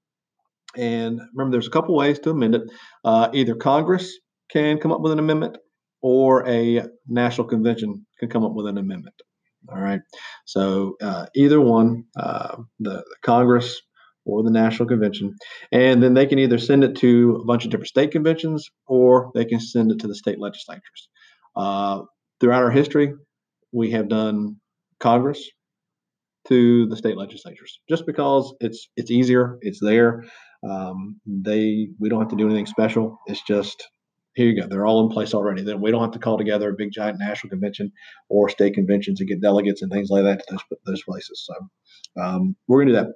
and 0.75 1.19
remember, 1.33 1.55
there's 1.55 1.67
a 1.67 1.71
couple 1.71 1.95
ways 1.95 2.19
to 2.19 2.31
amend 2.31 2.55
it. 2.55 2.63
Uh, 3.03 3.29
either 3.33 3.55
Congress 3.55 4.17
can 4.49 4.77
come 4.77 4.91
up 4.91 5.01
with 5.01 5.11
an 5.11 5.19
amendment, 5.19 5.57
or 6.01 6.47
a 6.47 6.83
national 7.07 7.47
convention 7.47 8.05
can 8.19 8.29
come 8.29 8.43
up 8.43 8.53
with 8.53 8.67
an 8.67 8.77
amendment. 8.77 9.15
All 9.69 9.81
right. 9.81 10.01
So 10.45 10.95
uh, 11.01 11.25
either 11.35 11.59
one, 11.59 12.05
uh, 12.15 12.57
the, 12.79 12.97
the 12.97 13.15
Congress 13.23 13.81
or 14.25 14.43
the 14.43 14.51
National 14.51 14.87
Convention. 14.87 15.35
And 15.71 16.01
then 16.01 16.13
they 16.13 16.25
can 16.25 16.39
either 16.39 16.57
send 16.57 16.83
it 16.83 16.95
to 16.97 17.39
a 17.41 17.45
bunch 17.45 17.65
of 17.65 17.71
different 17.71 17.89
state 17.89 18.11
conventions 18.11 18.69
or 18.87 19.31
they 19.35 19.45
can 19.45 19.59
send 19.59 19.91
it 19.91 19.99
to 19.99 20.07
the 20.07 20.15
state 20.15 20.39
legislatures. 20.39 21.09
Uh, 21.55 22.01
throughout 22.39 22.63
our 22.63 22.71
history, 22.71 23.13
we 23.71 23.91
have 23.91 24.09
done 24.09 24.57
Congress 24.99 25.49
to 26.47 26.85
the 26.87 26.95
state 26.95 27.17
legislatures 27.17 27.79
just 27.89 28.05
because 28.05 28.53
it's 28.59 28.87
it's 28.95 29.09
easier, 29.11 29.57
it's 29.61 29.79
there. 29.81 30.23
Um, 30.67 31.19
they 31.25 31.89
we 31.99 32.09
don't 32.09 32.19
have 32.19 32.29
to 32.29 32.35
do 32.35 32.45
anything 32.45 32.65
special. 32.65 33.17
It's 33.27 33.41
just 33.41 33.87
here 34.35 34.47
you 34.47 34.61
go. 34.61 34.67
They're 34.67 34.85
all 34.85 35.05
in 35.05 35.11
place 35.11 35.33
already. 35.33 35.63
Then 35.63 35.81
we 35.81 35.91
don't 35.91 36.01
have 36.01 36.11
to 36.11 36.19
call 36.19 36.37
together 36.37 36.69
a 36.69 36.75
big 36.77 36.91
giant 36.91 37.19
national 37.19 37.49
convention 37.49 37.91
or 38.29 38.49
state 38.49 38.73
conventions 38.73 39.19
and 39.19 39.29
get 39.29 39.41
delegates 39.41 39.81
and 39.81 39.91
things 39.91 40.09
like 40.09 40.23
that 40.23 40.39
to 40.39 40.45
those, 40.51 40.79
those 40.85 41.03
places. 41.03 41.47
So 41.47 42.21
um, 42.21 42.55
we're 42.67 42.83
going 42.83 42.93
to 42.93 42.93
do 42.93 43.05
that. 43.05 43.13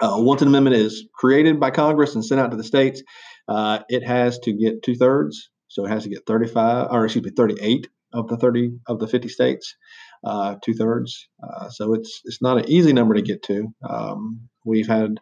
Uh, 0.00 0.16
once 0.18 0.42
an 0.42 0.48
amendment 0.48 0.76
is 0.76 1.06
created 1.12 1.58
by 1.58 1.70
Congress 1.70 2.14
and 2.14 2.24
sent 2.24 2.40
out 2.40 2.50
to 2.50 2.56
the 2.56 2.64
states, 2.64 3.02
uh, 3.48 3.80
it 3.88 4.06
has 4.06 4.38
to 4.40 4.52
get 4.52 4.82
two 4.82 4.94
thirds. 4.94 5.50
So 5.68 5.84
it 5.84 5.88
has 5.88 6.04
to 6.04 6.08
get 6.08 6.26
35, 6.26 6.88
or 6.90 7.04
excuse 7.04 7.24
me, 7.24 7.30
38 7.36 7.88
of 8.12 8.28
the 8.28 8.36
30 8.36 8.78
of 8.86 9.00
the 9.00 9.08
50 9.08 9.28
states, 9.28 9.76
uh, 10.24 10.56
two 10.64 10.72
thirds. 10.72 11.28
Uh, 11.42 11.68
so 11.68 11.94
it's 11.94 12.22
it's 12.24 12.40
not 12.40 12.58
an 12.58 12.68
easy 12.68 12.92
number 12.92 13.14
to 13.14 13.22
get 13.22 13.42
to. 13.44 13.74
Um, 13.88 14.48
we've 14.64 14.86
had, 14.86 15.18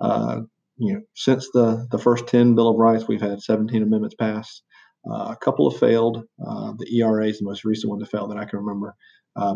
uh, 0.00 0.40
you 0.78 0.94
know, 0.94 1.00
since 1.14 1.48
the 1.52 1.86
the 1.90 1.98
first 1.98 2.26
10 2.26 2.54
Bill 2.54 2.70
of 2.70 2.76
Rights, 2.76 3.06
we've 3.06 3.20
had 3.20 3.42
17 3.42 3.82
amendments 3.82 4.16
passed. 4.16 4.62
Uh, 5.08 5.32
a 5.32 5.36
couple 5.36 5.70
have 5.70 5.78
failed. 5.78 6.24
the 6.38 6.98
ERA 6.98 7.28
is 7.28 7.38
the 7.38 7.44
most 7.44 7.64
recent 7.64 7.90
one 7.90 8.00
to 8.00 8.06
fail 8.06 8.26
that 8.28 8.38
I 8.38 8.46
can 8.46 8.58
remember 8.58 8.96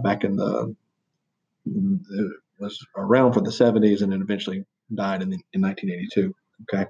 back 0.05 0.25
in 0.25 0.37
the 0.37 0.75
was 2.59 2.79
around 2.97 3.33
for 3.33 3.41
the 3.41 3.51
70s 3.51 4.03
and 4.03 4.13
then 4.13 4.23
eventually 4.23 4.65
died 4.95 5.23
in, 5.23 5.31
the, 5.31 5.39
in 5.53 5.61
1982. 5.61 6.33
Okay. 6.63 6.87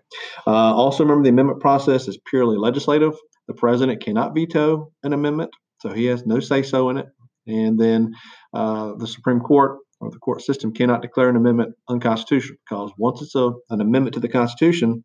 Uh, 0.46 0.50
also, 0.50 1.04
remember 1.04 1.24
the 1.24 1.30
amendment 1.30 1.60
process 1.60 2.08
is 2.08 2.18
purely 2.26 2.56
legislative. 2.56 3.14
The 3.48 3.54
president 3.54 4.02
cannot 4.02 4.34
veto 4.34 4.92
an 5.02 5.12
amendment, 5.12 5.50
so 5.80 5.92
he 5.92 6.06
has 6.06 6.24
no 6.26 6.40
say 6.40 6.62
so 6.62 6.90
in 6.90 6.98
it. 6.98 7.06
And 7.46 7.78
then 7.78 8.14
uh, 8.52 8.94
the 8.94 9.06
Supreme 9.06 9.40
Court 9.40 9.78
or 10.00 10.10
the 10.10 10.18
court 10.18 10.42
system 10.42 10.72
cannot 10.72 11.02
declare 11.02 11.28
an 11.28 11.36
amendment 11.36 11.74
unconstitutional 11.88 12.58
because 12.68 12.92
once 12.98 13.20
it's 13.20 13.34
a, 13.34 13.52
an 13.70 13.80
amendment 13.80 14.14
to 14.14 14.20
the 14.20 14.28
Constitution, 14.28 15.04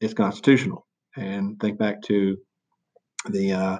it's 0.00 0.14
constitutional. 0.14 0.86
And 1.16 1.58
think 1.58 1.78
back 1.78 2.02
to 2.02 2.36
the 3.28 3.52
uh, 3.52 3.78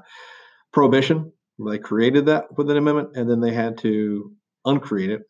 prohibition. 0.73 1.33
They 1.59 1.79
created 1.79 2.27
that 2.27 2.45
with 2.57 2.71
an 2.71 2.77
amendment, 2.77 3.11
and 3.15 3.29
then 3.31 3.41
they 3.41 3.53
had 3.53 3.79
to 3.79 4.33
uncreate 4.65 5.11
it 5.11 5.23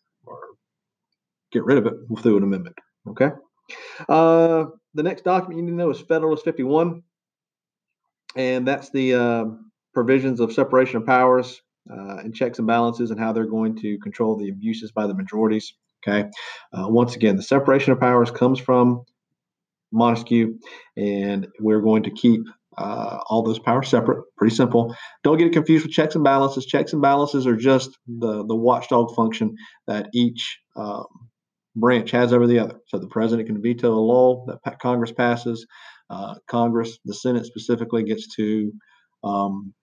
get 1.56 1.64
rid 1.64 1.78
of 1.78 1.86
it 1.86 1.94
through 2.22 2.36
an 2.36 2.42
amendment. 2.42 2.76
Okay. 3.08 3.30
Uh, 4.08 4.66
the 4.94 5.02
next 5.02 5.24
document 5.24 5.58
you 5.58 5.64
need 5.64 5.70
to 5.70 5.76
know 5.76 5.90
is 5.90 6.00
Federalist 6.00 6.44
51, 6.44 7.02
and 8.36 8.66
that's 8.66 8.90
the 8.90 9.14
uh, 9.14 9.44
provisions 9.94 10.40
of 10.40 10.52
separation 10.52 10.98
of 10.98 11.06
powers 11.06 11.62
uh, 11.90 12.18
and 12.18 12.34
checks 12.34 12.58
and 12.58 12.66
balances 12.66 13.10
and 13.10 13.18
how 13.18 13.32
they're 13.32 13.46
going 13.46 13.76
to 13.76 13.98
control 13.98 14.36
the 14.36 14.50
abuses 14.50 14.92
by 14.92 15.06
the 15.06 15.14
majorities. 15.14 15.72
Okay. 16.06 16.28
Uh, 16.72 16.88
once 16.88 17.16
again, 17.16 17.36
the 17.36 17.42
separation 17.42 17.92
of 17.92 17.98
powers 17.98 18.30
comes 18.30 18.60
from 18.60 19.02
Montesquieu, 19.92 20.58
and 20.96 21.48
we're 21.58 21.80
going 21.80 22.02
to 22.04 22.10
keep 22.10 22.42
uh, 22.78 23.18
all 23.28 23.42
those 23.42 23.58
powers 23.58 23.88
separate. 23.88 24.22
Pretty 24.36 24.54
simple. 24.54 24.94
Don't 25.24 25.38
get 25.38 25.52
confused 25.52 25.86
with 25.86 25.94
checks 25.94 26.14
and 26.14 26.22
balances. 26.22 26.66
Checks 26.66 26.92
and 26.92 27.00
balances 27.00 27.46
are 27.46 27.56
just 27.56 27.96
the 28.06 28.44
the 28.46 28.54
watchdog 28.54 29.14
function 29.14 29.56
that 29.86 30.08
each 30.12 30.60
um, 30.76 31.06
branch 31.76 32.10
has 32.10 32.32
over 32.32 32.46
the 32.46 32.58
other. 32.58 32.80
So 32.88 32.98
the 32.98 33.08
president 33.08 33.46
can 33.46 33.62
veto 33.62 33.92
a 33.92 34.00
law 34.00 34.46
that 34.64 34.80
Congress 34.80 35.12
passes. 35.12 35.66
Uh, 36.08 36.34
Congress, 36.48 36.98
the 37.04 37.14
Senate 37.14 37.46
specifically, 37.46 38.02
gets 38.02 38.34
to 38.36 38.72
um, 39.22 39.74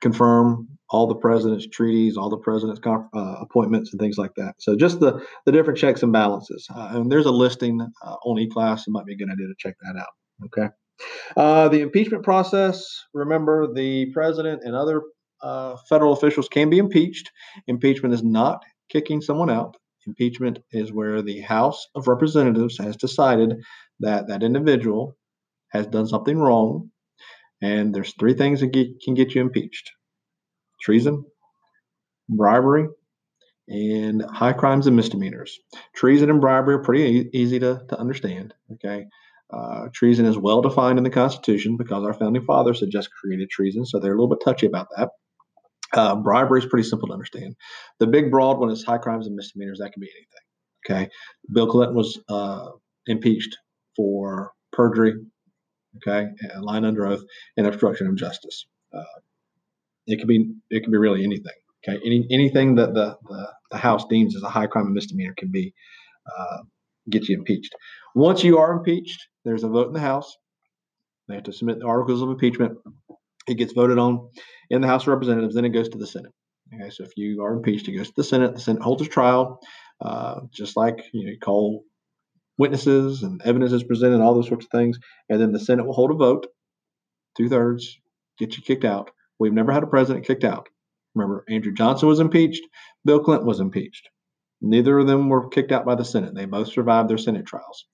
confirm 0.00 0.68
all 0.90 1.06
the 1.06 1.14
president's 1.14 1.66
treaties, 1.68 2.16
all 2.16 2.28
the 2.28 2.38
president's 2.38 2.80
uh, 2.86 3.34
appointments, 3.40 3.92
and 3.92 4.00
things 4.00 4.18
like 4.18 4.32
that. 4.36 4.54
So 4.58 4.76
just 4.76 5.00
the 5.00 5.24
the 5.46 5.52
different 5.52 5.78
checks 5.78 6.02
and 6.02 6.12
balances. 6.12 6.66
Uh, 6.74 6.90
and 6.92 7.10
there's 7.10 7.26
a 7.26 7.30
listing 7.30 7.80
uh, 7.80 8.16
on 8.24 8.36
eClass. 8.36 8.80
It 8.86 8.90
might 8.90 9.06
be 9.06 9.14
a 9.14 9.16
good 9.16 9.30
idea 9.30 9.46
to 9.46 9.54
check 9.58 9.74
that 9.82 9.98
out. 9.98 10.12
Okay. 10.46 10.68
Uh, 11.36 11.68
the 11.68 11.80
impeachment 11.80 12.24
process. 12.24 12.84
Remember, 13.12 13.72
the 13.72 14.06
president 14.12 14.62
and 14.64 14.74
other 14.74 15.02
uh, 15.42 15.76
federal 15.88 16.12
officials 16.12 16.48
can 16.48 16.70
be 16.70 16.78
impeached. 16.78 17.30
Impeachment 17.66 18.14
is 18.14 18.22
not 18.22 18.62
kicking 18.90 19.20
someone 19.20 19.50
out. 19.50 19.76
Impeachment 20.06 20.58
is 20.72 20.92
where 20.92 21.22
the 21.22 21.40
House 21.40 21.86
of 21.94 22.08
Representatives 22.08 22.78
has 22.78 22.96
decided 22.96 23.62
that 24.00 24.28
that 24.28 24.42
individual 24.42 25.16
has 25.68 25.86
done 25.86 26.06
something 26.06 26.38
wrong, 26.38 26.90
and 27.62 27.94
there's 27.94 28.14
three 28.18 28.34
things 28.34 28.60
that 28.60 28.68
get, 28.68 29.00
can 29.02 29.14
get 29.14 29.34
you 29.34 29.40
impeached: 29.40 29.92
treason, 30.80 31.24
bribery, 32.28 32.88
and 33.68 34.22
high 34.22 34.52
crimes 34.52 34.86
and 34.86 34.96
misdemeanors. 34.96 35.58
Treason 35.94 36.30
and 36.30 36.40
bribery 36.40 36.74
are 36.74 36.82
pretty 36.82 37.02
e- 37.02 37.30
easy 37.32 37.58
to, 37.60 37.82
to 37.88 37.98
understand. 37.98 38.54
Okay. 38.72 39.06
Uh, 39.52 39.88
treason 39.92 40.26
is 40.26 40.36
well 40.36 40.62
defined 40.62 40.98
in 40.98 41.04
the 41.04 41.10
Constitution 41.10 41.76
because 41.76 42.04
our 42.04 42.14
founding 42.14 42.44
fathers 42.44 42.80
had 42.80 42.90
just 42.90 43.10
created 43.12 43.48
treason, 43.50 43.84
so 43.84 43.98
they're 43.98 44.14
a 44.14 44.16
little 44.16 44.34
bit 44.34 44.44
touchy 44.44 44.66
about 44.66 44.88
that. 44.96 45.10
Uh, 45.92 46.16
bribery 46.16 46.60
is 46.60 46.66
pretty 46.66 46.88
simple 46.88 47.08
to 47.08 47.14
understand. 47.14 47.54
The 48.00 48.06
big 48.06 48.30
broad 48.30 48.58
one 48.58 48.70
is 48.70 48.82
high 48.84 48.98
crimes 48.98 49.26
and 49.26 49.36
misdemeanors. 49.36 49.78
That 49.78 49.92
can 49.92 50.00
be 50.00 50.10
anything. 50.10 51.06
Okay. 51.06 51.10
Bill 51.52 51.66
Clinton 51.66 51.96
was 51.96 52.18
uh, 52.28 52.68
impeached 53.06 53.56
for 53.96 54.52
perjury, 54.72 55.14
okay, 55.96 56.26
lying 56.60 56.84
under 56.84 57.06
oath, 57.06 57.22
and 57.56 57.66
obstruction 57.66 58.06
of 58.06 58.16
justice. 58.16 58.66
Uh, 58.92 59.20
it 60.06 60.18
could 60.18 60.28
be 60.28 60.52
it 60.70 60.82
can 60.82 60.92
be 60.92 60.98
really 60.98 61.24
anything. 61.24 61.52
Okay. 61.86 62.00
Any 62.04 62.26
anything 62.30 62.74
that 62.76 62.94
the, 62.94 63.16
the, 63.28 63.52
the 63.70 63.78
House 63.78 64.04
deems 64.06 64.36
as 64.36 64.42
a 64.42 64.48
high 64.48 64.66
crime 64.66 64.86
and 64.86 64.94
misdemeanor 64.94 65.34
can 65.36 65.50
be 65.50 65.72
uh, 66.26 66.58
get 67.10 67.28
you 67.28 67.38
impeached. 67.38 67.74
Once 68.14 68.42
you 68.42 68.58
are 68.58 68.72
impeached, 68.72 69.28
there's 69.44 69.64
a 69.64 69.68
vote 69.68 69.88
in 69.88 69.92
the 69.92 70.00
House. 70.00 70.36
They 71.28 71.34
have 71.34 71.44
to 71.44 71.52
submit 71.52 71.78
the 71.78 71.86
articles 71.86 72.20
of 72.20 72.28
impeachment. 72.28 72.76
It 73.46 73.54
gets 73.54 73.72
voted 73.72 73.98
on 73.98 74.30
in 74.70 74.80
the 74.80 74.86
House 74.86 75.02
of 75.02 75.08
Representatives, 75.08 75.54
then 75.54 75.64
it 75.64 75.70
goes 75.70 75.88
to 75.90 75.98
the 75.98 76.06
Senate. 76.06 76.32
Okay, 76.74 76.90
so 76.90 77.04
if 77.04 77.12
you 77.16 77.42
are 77.42 77.52
impeached, 77.52 77.88
it 77.88 77.96
goes 77.96 78.08
to 78.08 78.14
the 78.16 78.24
Senate. 78.24 78.54
The 78.54 78.60
Senate 78.60 78.82
holds 78.82 79.02
a 79.02 79.06
trial, 79.06 79.60
uh, 80.00 80.40
just 80.50 80.76
like 80.76 81.04
you, 81.12 81.24
know, 81.24 81.32
you 81.32 81.38
call 81.38 81.84
witnesses 82.58 83.22
and 83.22 83.42
evidence 83.44 83.72
is 83.72 83.84
presented, 83.84 84.20
all 84.20 84.34
those 84.34 84.48
sorts 84.48 84.66
of 84.66 84.70
things, 84.70 84.98
and 85.28 85.40
then 85.40 85.52
the 85.52 85.60
Senate 85.60 85.84
will 85.84 85.92
hold 85.92 86.10
a 86.10 86.14
vote, 86.14 86.46
two 87.36 87.48
thirds, 87.48 87.98
get 88.38 88.56
you 88.56 88.62
kicked 88.62 88.84
out. 88.84 89.10
We've 89.38 89.52
never 89.52 89.72
had 89.72 89.82
a 89.82 89.88
president 89.88 90.26
kicked 90.26 90.44
out. 90.44 90.68
Remember, 91.14 91.44
Andrew 91.48 91.72
Johnson 91.72 92.08
was 92.08 92.20
impeached, 92.20 92.62
Bill 93.04 93.20
Clinton 93.20 93.46
was 93.46 93.60
impeached. 93.60 94.08
Neither 94.60 94.98
of 94.98 95.06
them 95.06 95.28
were 95.28 95.48
kicked 95.48 95.72
out 95.72 95.84
by 95.84 95.94
the 95.94 96.04
Senate. 96.04 96.34
They 96.34 96.46
both 96.46 96.72
survived 96.72 97.10
their 97.10 97.18
Senate 97.18 97.44
trials. 97.44 97.84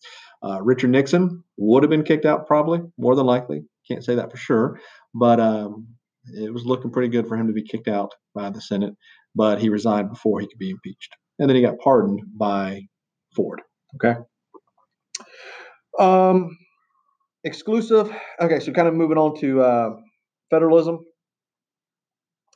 Uh, 0.42 0.62
Richard 0.62 0.90
Nixon 0.90 1.42
would 1.56 1.82
have 1.82 1.90
been 1.90 2.04
kicked 2.04 2.24
out, 2.24 2.46
probably, 2.46 2.80
more 2.96 3.14
than 3.14 3.26
likely. 3.26 3.62
Can't 3.88 4.04
say 4.04 4.14
that 4.14 4.30
for 4.30 4.36
sure, 4.36 4.80
but 5.14 5.40
um, 5.40 5.86
it 6.34 6.52
was 6.52 6.64
looking 6.64 6.90
pretty 6.90 7.08
good 7.08 7.26
for 7.26 7.36
him 7.36 7.46
to 7.46 7.52
be 7.52 7.62
kicked 7.62 7.88
out 7.88 8.12
by 8.34 8.50
the 8.50 8.60
Senate. 8.60 8.94
But 9.34 9.60
he 9.60 9.68
resigned 9.68 10.10
before 10.10 10.40
he 10.40 10.46
could 10.46 10.58
be 10.58 10.70
impeached, 10.70 11.14
and 11.38 11.48
then 11.48 11.56
he 11.56 11.62
got 11.62 11.78
pardoned 11.78 12.20
by 12.36 12.82
Ford. 13.36 13.62
Okay. 13.96 14.18
Um, 15.98 16.56
exclusive. 17.44 18.12
Okay, 18.40 18.60
so 18.60 18.72
kind 18.72 18.88
of 18.88 18.94
moving 18.94 19.18
on 19.18 19.38
to 19.40 19.60
uh, 19.62 19.90
federalism 20.50 21.00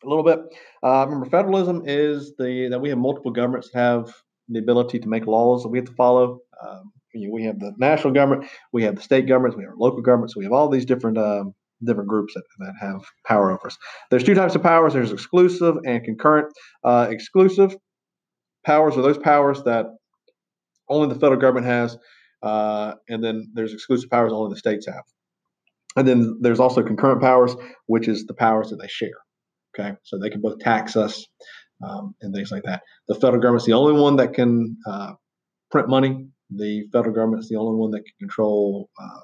a 0.05 0.09
little 0.09 0.25
bit. 0.25 0.41
Uh, 0.83 1.05
remember, 1.07 1.27
federalism 1.27 1.83
is 1.87 2.35
the 2.39 2.69
that 2.71 2.81
we 2.81 2.89
have 2.89 2.99
multiple 2.99 3.31
governments 3.31 3.71
have 3.75 4.13
the 4.49 4.59
ability 4.59 4.99
to 4.99 5.09
make 5.09 5.27
laws 5.27 5.63
that 5.63 5.69
we 5.69 5.79
have 5.79 5.87
to 5.87 5.95
follow. 5.95 6.41
Um, 6.67 6.93
we 7.15 7.45
have 7.45 7.61
the 7.61 7.73
national 7.79 8.13
government, 8.13 8.51
we 8.73 8.83
have 8.83 8.97
the 8.97 9.03
state 9.03 9.29
governments, 9.29 9.57
we 9.57 9.65
have 9.65 9.75
local 9.79 10.03
governments, 10.03 10.37
we 10.37 10.45
have 10.45 10.53
all 10.53 10.69
these 10.69 10.85
different 10.85 11.17
um, 11.17 11.55
different 11.85 12.09
groups 12.09 12.35
that, 12.35 12.43
that 12.59 12.75
have 12.81 13.03
power 13.27 13.51
over 13.51 13.67
us. 13.67 13.77
There's 14.11 14.25
two 14.25 14.35
types 14.35 14.55
of 14.55 14.63
powers. 14.63 14.93
There's 14.93 15.13
exclusive 15.13 15.77
and 15.85 16.03
concurrent. 16.05 16.53
Uh, 16.83 17.09
exclusive 17.11 17.77
powers 18.65 18.97
are 18.97 19.03
those 19.03 19.19
powers 19.19 19.63
that 19.65 19.87
only 20.89 21.09
the 21.09 21.19
federal 21.19 21.41
government 21.41 21.67
has, 21.67 21.97
uh, 22.43 22.95
and 23.09 23.23
then 23.23 23.51
there's 23.55 23.73
exclusive 23.73 24.11
powers 24.11 24.33
only 24.33 24.53
the 24.53 24.59
states 24.59 24.87
have. 24.87 25.05
And 25.97 26.07
then 26.07 26.39
there's 26.41 26.61
also 26.61 26.83
concurrent 26.83 27.21
powers, 27.21 27.55
which 27.87 28.09
is 28.09 28.27
the 28.27 28.35
powers 28.35 28.71
that 28.71 28.77
they 28.77 28.89
share. 28.89 29.11
Okay, 29.79 29.97
so 30.03 30.19
they 30.19 30.31
can 30.31 30.41
both 30.41 30.59
tax 30.61 30.97
us 30.97 31.25
um, 31.83 32.15
and 32.21 32.35
things 32.35 32.51
like 32.51 32.63
that. 32.65 32.83
The 33.09 33.15
federal 33.15 33.43
government's 33.43 33.67
the 33.67 33.73
only 33.73 34.01
one 34.01 34.17
that 34.17 34.35
can 34.35 34.77
uh, 34.87 35.13
print 35.71 35.89
money. 35.89 36.29
The 36.51 36.85
federal 36.93 37.15
government 37.15 37.43
is 37.43 37.49
the 37.49 37.57
only 37.57 37.77
one 37.77 37.91
that 37.93 38.05
can 38.05 38.15
control 38.21 38.89
uh, 39.01 39.21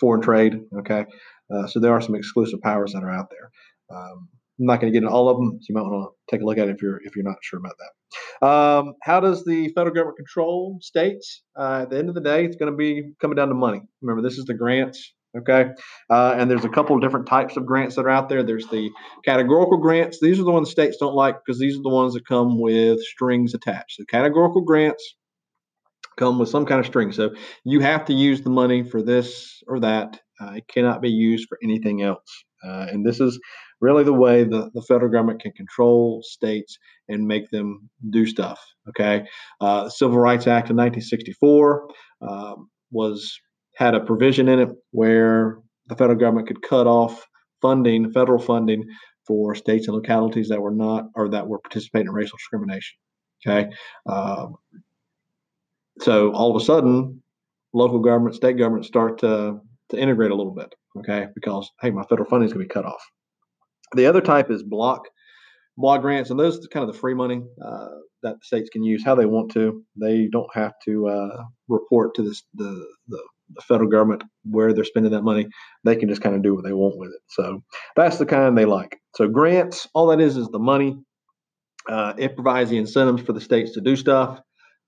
foreign 0.00 0.22
trade. 0.22 0.60
Okay, 0.78 1.04
uh, 1.52 1.66
so 1.66 1.80
there 1.80 1.92
are 1.92 2.00
some 2.00 2.14
exclusive 2.14 2.60
powers 2.62 2.92
that 2.92 3.02
are 3.02 3.10
out 3.10 3.30
there. 3.30 3.50
Um, 3.96 4.28
I'm 4.58 4.66
not 4.66 4.80
going 4.80 4.92
to 4.92 4.96
get 4.98 5.04
into 5.04 5.14
all 5.14 5.28
of 5.28 5.36
them. 5.36 5.58
So 5.60 5.66
you 5.68 5.74
might 5.74 5.82
want 5.82 6.10
to 6.10 6.34
take 6.34 6.42
a 6.42 6.44
look 6.44 6.58
at 6.58 6.68
it 6.68 6.76
if 6.76 6.82
you're 6.82 7.00
if 7.04 7.14
you're 7.14 7.24
not 7.24 7.36
sure 7.42 7.58
about 7.58 7.74
that. 7.78 8.46
Um, 8.46 8.94
how 9.02 9.20
does 9.20 9.44
the 9.44 9.68
federal 9.74 9.94
government 9.94 10.16
control 10.16 10.78
states? 10.80 11.42
Uh, 11.58 11.80
at 11.82 11.90
the 11.90 11.98
end 11.98 12.08
of 12.08 12.14
the 12.14 12.20
day, 12.20 12.44
it's 12.44 12.56
going 12.56 12.72
to 12.72 12.76
be 12.76 13.12
coming 13.20 13.36
down 13.36 13.48
to 13.48 13.54
money. 13.54 13.82
Remember, 14.02 14.26
this 14.26 14.38
is 14.38 14.44
the 14.46 14.54
grants. 14.54 15.12
Okay, 15.36 15.66
uh, 16.08 16.34
and 16.38 16.50
there's 16.50 16.64
a 16.64 16.70
couple 16.70 16.96
of 16.96 17.02
different 17.02 17.26
types 17.26 17.58
of 17.58 17.66
grants 17.66 17.96
that 17.96 18.06
are 18.06 18.10
out 18.10 18.30
there. 18.30 18.42
There's 18.42 18.66
the 18.68 18.88
categorical 19.22 19.76
grants. 19.76 20.18
These 20.18 20.40
are 20.40 20.44
the 20.44 20.50
ones 20.50 20.70
states 20.70 20.96
don't 20.98 21.14
like 21.14 21.36
because 21.44 21.60
these 21.60 21.76
are 21.76 21.82
the 21.82 21.90
ones 21.90 22.14
that 22.14 22.26
come 22.26 22.58
with 22.58 23.00
strings 23.02 23.52
attached. 23.52 23.96
So 23.96 24.04
categorical 24.08 24.62
grants 24.62 25.14
come 26.16 26.38
with 26.38 26.48
some 26.48 26.66
kind 26.66 26.80
of 26.80 26.86
string. 26.86 27.12
So 27.12 27.30
you 27.64 27.80
have 27.80 28.04
to 28.06 28.12
use 28.12 28.42
the 28.42 28.50
money 28.50 28.82
for 28.82 29.02
this 29.02 29.62
or 29.66 29.80
that. 29.80 30.20
Uh, 30.40 30.52
it 30.56 30.68
cannot 30.68 31.00
be 31.00 31.10
used 31.10 31.48
for 31.48 31.58
anything 31.62 32.02
else. 32.02 32.44
Uh, 32.64 32.86
and 32.90 33.06
this 33.06 33.20
is 33.20 33.38
really 33.80 34.04
the 34.04 34.12
way 34.12 34.44
the, 34.44 34.70
the 34.74 34.82
federal 34.82 35.10
government 35.10 35.40
can 35.40 35.52
control 35.52 36.22
states 36.22 36.78
and 37.08 37.26
make 37.26 37.50
them 37.50 37.88
do 38.10 38.26
stuff. 38.26 38.60
Okay, 38.88 39.26
uh, 39.60 39.88
Civil 39.88 40.18
Rights 40.18 40.46
Act 40.46 40.70
of 40.70 40.76
1964 40.76 41.88
um, 42.22 42.68
was 42.90 43.38
had 43.74 43.94
a 43.94 44.00
provision 44.00 44.48
in 44.48 44.60
it 44.60 44.70
where 44.92 45.58
the 45.86 45.96
federal 45.96 46.18
government 46.18 46.48
could 46.48 46.62
cut 46.62 46.86
off 46.86 47.26
funding, 47.60 48.10
federal 48.12 48.38
funding 48.38 48.84
for 49.26 49.54
states 49.54 49.88
and 49.88 49.96
localities 49.96 50.48
that 50.48 50.60
were 50.60 50.74
not 50.74 51.06
or 51.14 51.28
that 51.28 51.46
were 51.46 51.58
participating 51.58 52.08
in 52.08 52.14
racial 52.14 52.38
discrimination. 52.38 52.96
Okay, 53.46 53.70
um, 54.06 54.54
so 56.00 56.32
all 56.32 56.54
of 56.54 56.60
a 56.60 56.64
sudden, 56.64 57.22
local 57.72 57.98
government, 58.00 58.36
state 58.36 58.58
government 58.58 58.86
start 58.86 59.18
to 59.20 59.60
to 59.90 59.98
integrate 59.98 60.30
a 60.30 60.34
little 60.34 60.54
bit. 60.54 60.74
Okay, 60.98 61.26
because 61.34 61.70
hey, 61.80 61.90
my 61.90 62.02
federal 62.04 62.28
funding 62.28 62.46
is 62.46 62.52
going 62.52 62.64
to 62.64 62.68
be 62.68 62.72
cut 62.72 62.86
off. 62.86 63.02
The 63.94 64.06
other 64.06 64.20
type 64.20 64.50
is 64.50 64.62
block 64.62 65.02
block 65.76 66.00
grants, 66.00 66.30
and 66.30 66.40
those 66.40 66.56
are 66.58 66.68
kind 66.68 66.88
of 66.88 66.92
the 66.92 66.98
free 66.98 67.14
money 67.14 67.42
uh, 67.64 67.88
that 68.22 68.36
states 68.42 68.70
can 68.70 68.82
use 68.82 69.04
how 69.04 69.14
they 69.14 69.26
want 69.26 69.52
to. 69.52 69.84
They 70.00 70.28
don't 70.28 70.52
have 70.54 70.72
to 70.86 71.08
uh, 71.08 71.44
report 71.68 72.14
to 72.14 72.22
this, 72.22 72.42
the, 72.54 72.86
the 73.08 73.22
the 73.54 73.62
federal 73.62 73.88
government 73.88 74.24
where 74.44 74.72
they're 74.72 74.84
spending 74.84 75.12
that 75.12 75.22
money. 75.22 75.46
They 75.84 75.96
can 75.96 76.08
just 76.08 76.22
kind 76.22 76.34
of 76.34 76.42
do 76.42 76.54
what 76.54 76.64
they 76.64 76.72
want 76.72 76.98
with 76.98 77.10
it. 77.10 77.20
So 77.28 77.62
that's 77.94 78.18
the 78.18 78.26
kind 78.26 78.56
they 78.56 78.64
like. 78.64 78.98
So 79.14 79.28
grants, 79.28 79.86
all 79.94 80.08
that 80.08 80.20
is 80.20 80.36
is 80.36 80.48
the 80.48 80.58
money. 80.58 80.98
Uh, 81.88 82.14
it 82.18 82.34
provides 82.34 82.70
the 82.70 82.78
incentives 82.78 83.22
for 83.22 83.32
the 83.32 83.40
states 83.40 83.72
to 83.72 83.80
do 83.80 83.94
stuff. 83.94 84.40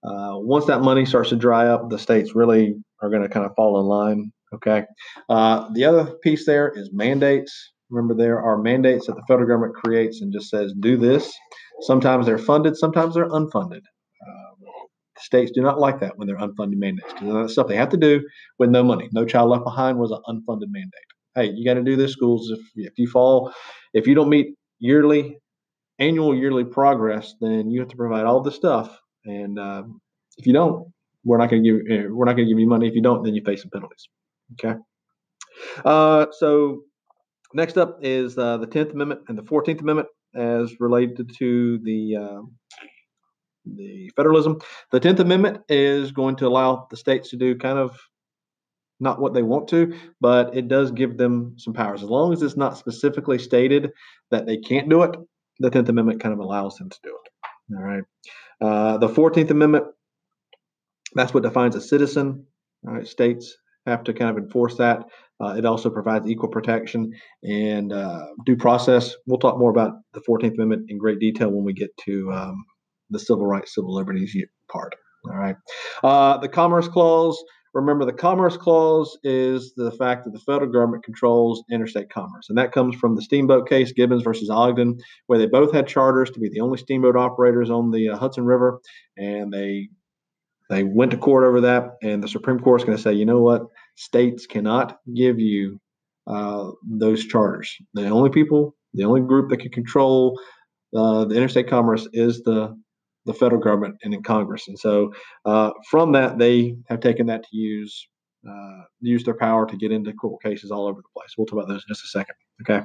Uh, 0.04 0.38
once 0.38 0.66
that 0.66 0.80
money 0.80 1.04
starts 1.04 1.30
to 1.30 1.36
dry 1.36 1.66
up, 1.66 1.90
the 1.90 1.98
states 1.98 2.34
really 2.34 2.74
are 3.02 3.10
going 3.10 3.22
to 3.22 3.28
kind 3.28 3.44
of 3.44 3.52
fall 3.56 3.80
in 3.80 3.86
line. 3.86 4.32
Okay. 4.54 4.84
Uh, 5.28 5.68
the 5.74 5.84
other 5.84 6.12
piece 6.22 6.46
there 6.46 6.72
is 6.74 6.90
mandates. 6.92 7.72
Remember, 7.90 8.14
there 8.14 8.40
are 8.40 8.58
mandates 8.58 9.06
that 9.06 9.16
the 9.16 9.22
federal 9.26 9.48
government 9.48 9.74
creates 9.74 10.20
and 10.20 10.32
just 10.32 10.50
says, 10.50 10.72
do 10.80 10.96
this. 10.96 11.32
Sometimes 11.80 12.26
they're 12.26 12.38
funded, 12.38 12.76
sometimes 12.76 13.14
they're 13.14 13.28
unfunded. 13.28 13.82
Um, 14.26 14.56
states 15.18 15.50
do 15.54 15.62
not 15.62 15.78
like 15.78 16.00
that 16.00 16.16
when 16.16 16.26
they're 16.26 16.38
unfunded 16.38 16.76
mandates 16.76 17.12
because 17.12 17.34
that's 17.34 17.52
stuff 17.52 17.68
they 17.68 17.76
have 17.76 17.88
to 17.90 17.96
do 17.96 18.22
with 18.58 18.70
no 18.70 18.82
money. 18.82 19.08
No 19.12 19.24
Child 19.24 19.50
Left 19.50 19.64
Behind 19.64 19.98
was 19.98 20.10
an 20.10 20.20
unfunded 20.28 20.68
mandate. 20.70 20.92
Hey, 21.34 21.50
you 21.54 21.64
got 21.64 21.74
to 21.74 21.82
do 21.82 21.96
this, 21.96 22.12
schools. 22.12 22.50
If, 22.50 22.60
if 22.76 22.92
you 22.96 23.08
fall, 23.08 23.52
if 23.94 24.06
you 24.06 24.14
don't 24.14 24.28
meet 24.28 24.54
yearly, 24.80 25.38
annual 25.98 26.34
yearly 26.34 26.64
progress, 26.64 27.34
then 27.40 27.70
you 27.70 27.80
have 27.80 27.88
to 27.88 27.96
provide 27.96 28.24
all 28.24 28.40
the 28.40 28.52
stuff. 28.52 28.98
And 29.28 29.58
uh, 29.58 29.84
if 30.36 30.46
you 30.46 30.52
don't, 30.52 30.92
we're 31.24 31.38
not 31.38 31.50
going 31.50 31.62
to 31.62 31.70
give 31.70 31.90
eh, 31.90 32.06
we're 32.08 32.24
not 32.24 32.34
going 32.34 32.46
to 32.46 32.52
give 32.52 32.58
you 32.58 32.66
money. 32.66 32.88
If 32.88 32.94
you 32.94 33.02
don't, 33.02 33.22
then 33.22 33.34
you 33.34 33.42
face 33.44 33.62
some 33.62 33.70
penalties. 33.70 34.08
Okay. 34.54 34.78
Uh, 35.84 36.26
so 36.32 36.82
Next 37.54 37.78
up 37.78 37.98
is 38.02 38.36
uh, 38.36 38.58
the 38.58 38.66
Tenth 38.66 38.92
Amendment 38.92 39.22
and 39.28 39.38
the 39.38 39.42
Fourteenth 39.42 39.80
Amendment 39.80 40.08
as 40.34 40.78
related 40.80 41.30
to 41.38 41.78
the 41.78 42.16
uh, 42.16 42.42
the 43.64 44.10
federalism. 44.16 44.58
The 44.92 45.00
Tenth 45.00 45.20
Amendment 45.20 45.60
is 45.68 46.12
going 46.12 46.36
to 46.36 46.46
allow 46.46 46.86
the 46.90 46.96
states 46.96 47.30
to 47.30 47.36
do 47.36 47.56
kind 47.56 47.78
of 47.78 47.98
not 49.00 49.20
what 49.20 49.32
they 49.32 49.42
want 49.42 49.68
to, 49.68 49.94
but 50.20 50.54
it 50.54 50.68
does 50.68 50.90
give 50.90 51.16
them 51.16 51.54
some 51.56 51.72
powers. 51.72 52.02
As 52.02 52.10
long 52.10 52.32
as 52.32 52.42
it's 52.42 52.56
not 52.56 52.76
specifically 52.76 53.38
stated 53.38 53.92
that 54.30 54.44
they 54.44 54.58
can't 54.58 54.90
do 54.90 55.02
it, 55.02 55.16
the 55.60 55.70
Tenth 55.70 55.88
Amendment 55.88 56.20
kind 56.20 56.34
of 56.34 56.40
allows 56.40 56.76
them 56.76 56.90
to 56.90 56.98
do 57.02 57.10
it. 57.10 57.76
All 57.76 57.82
right. 57.82 58.04
Uh, 58.60 58.98
the 58.98 59.08
Fourteenth 59.08 59.50
Amendment, 59.50 59.86
that's 61.14 61.32
what 61.32 61.42
defines 61.42 61.76
a 61.76 61.80
citizen. 61.80 62.46
All 62.86 62.94
right, 62.94 63.06
states 63.06 63.56
have 63.86 64.04
to 64.04 64.12
kind 64.12 64.30
of 64.30 64.42
enforce 64.42 64.76
that. 64.76 65.04
Uh, 65.40 65.54
it 65.56 65.64
also 65.64 65.88
provides 65.88 66.28
equal 66.28 66.48
protection 66.48 67.12
and 67.42 67.92
uh, 67.92 68.26
due 68.44 68.56
process. 68.56 69.14
We'll 69.26 69.38
talk 69.38 69.58
more 69.58 69.70
about 69.70 69.92
the 70.12 70.20
14th 70.20 70.54
Amendment 70.54 70.90
in 70.90 70.98
great 70.98 71.20
detail 71.20 71.50
when 71.50 71.64
we 71.64 71.72
get 71.72 71.96
to 72.06 72.32
um, 72.32 72.64
the 73.10 73.18
civil 73.18 73.46
rights, 73.46 73.74
civil 73.74 73.94
liberties 73.94 74.36
part. 74.70 74.94
All 75.24 75.36
right. 75.36 75.56
Uh, 76.02 76.38
the 76.38 76.48
Commerce 76.48 76.88
Clause. 76.88 77.42
Remember, 77.74 78.04
the 78.04 78.12
Commerce 78.12 78.56
Clause 78.56 79.18
is 79.22 79.74
the 79.74 79.90
fact 79.92 80.24
that 80.24 80.32
the 80.32 80.40
federal 80.40 80.70
government 80.70 81.04
controls 81.04 81.62
interstate 81.70 82.10
commerce. 82.10 82.48
And 82.48 82.58
that 82.58 82.72
comes 82.72 82.96
from 82.96 83.14
the 83.14 83.22
steamboat 83.22 83.68
case, 83.68 83.92
Gibbons 83.92 84.22
versus 84.22 84.50
Ogden, 84.50 84.98
where 85.26 85.38
they 85.38 85.46
both 85.46 85.72
had 85.72 85.86
charters 85.86 86.30
to 86.30 86.40
be 86.40 86.48
the 86.48 86.60
only 86.60 86.78
steamboat 86.78 87.16
operators 87.16 87.70
on 87.70 87.90
the 87.90 88.10
uh, 88.10 88.16
Hudson 88.16 88.44
River. 88.44 88.80
And 89.16 89.52
they 89.52 89.88
they 90.70 90.84
went 90.84 91.10
to 91.12 91.16
court 91.16 91.44
over 91.44 91.62
that, 91.62 91.96
and 92.02 92.22
the 92.22 92.28
Supreme 92.28 92.58
Court 92.58 92.82
is 92.82 92.84
going 92.84 92.96
to 92.96 93.02
say, 93.02 93.14
you 93.14 93.24
know 93.24 93.40
what? 93.40 93.62
States 93.96 94.46
cannot 94.46 94.98
give 95.14 95.38
you 95.38 95.80
uh, 96.26 96.70
those 96.86 97.24
charters. 97.24 97.74
The 97.94 98.08
only 98.08 98.28
people, 98.28 98.76
the 98.92 99.04
only 99.04 99.22
group 99.22 99.48
that 99.48 99.60
can 99.60 99.70
control 99.70 100.38
uh, 100.94 101.24
the 101.24 101.34
interstate 101.34 101.68
commerce 101.68 102.06
is 102.12 102.42
the 102.42 102.78
the 103.28 103.34
federal 103.34 103.60
government 103.60 103.96
and 104.02 104.12
in 104.12 104.22
Congress. 104.22 104.66
And 104.66 104.78
so, 104.78 105.12
uh, 105.44 105.70
from 105.88 106.12
that, 106.12 106.38
they 106.38 106.76
have 106.88 107.00
taken 107.00 107.26
that 107.26 107.44
to 107.44 107.56
use 107.56 108.08
uh, 108.48 108.82
use 109.00 109.24
their 109.24 109.36
power 109.36 109.66
to 109.66 109.76
get 109.76 109.92
into 109.92 110.12
court 110.12 110.42
cases 110.42 110.70
all 110.70 110.86
over 110.86 111.00
the 111.00 111.08
place. 111.14 111.34
We'll 111.36 111.46
talk 111.46 111.58
about 111.58 111.68
those 111.68 111.84
in 111.88 111.94
just 111.94 112.04
a 112.04 112.08
second. 112.08 112.34
Okay. 112.62 112.84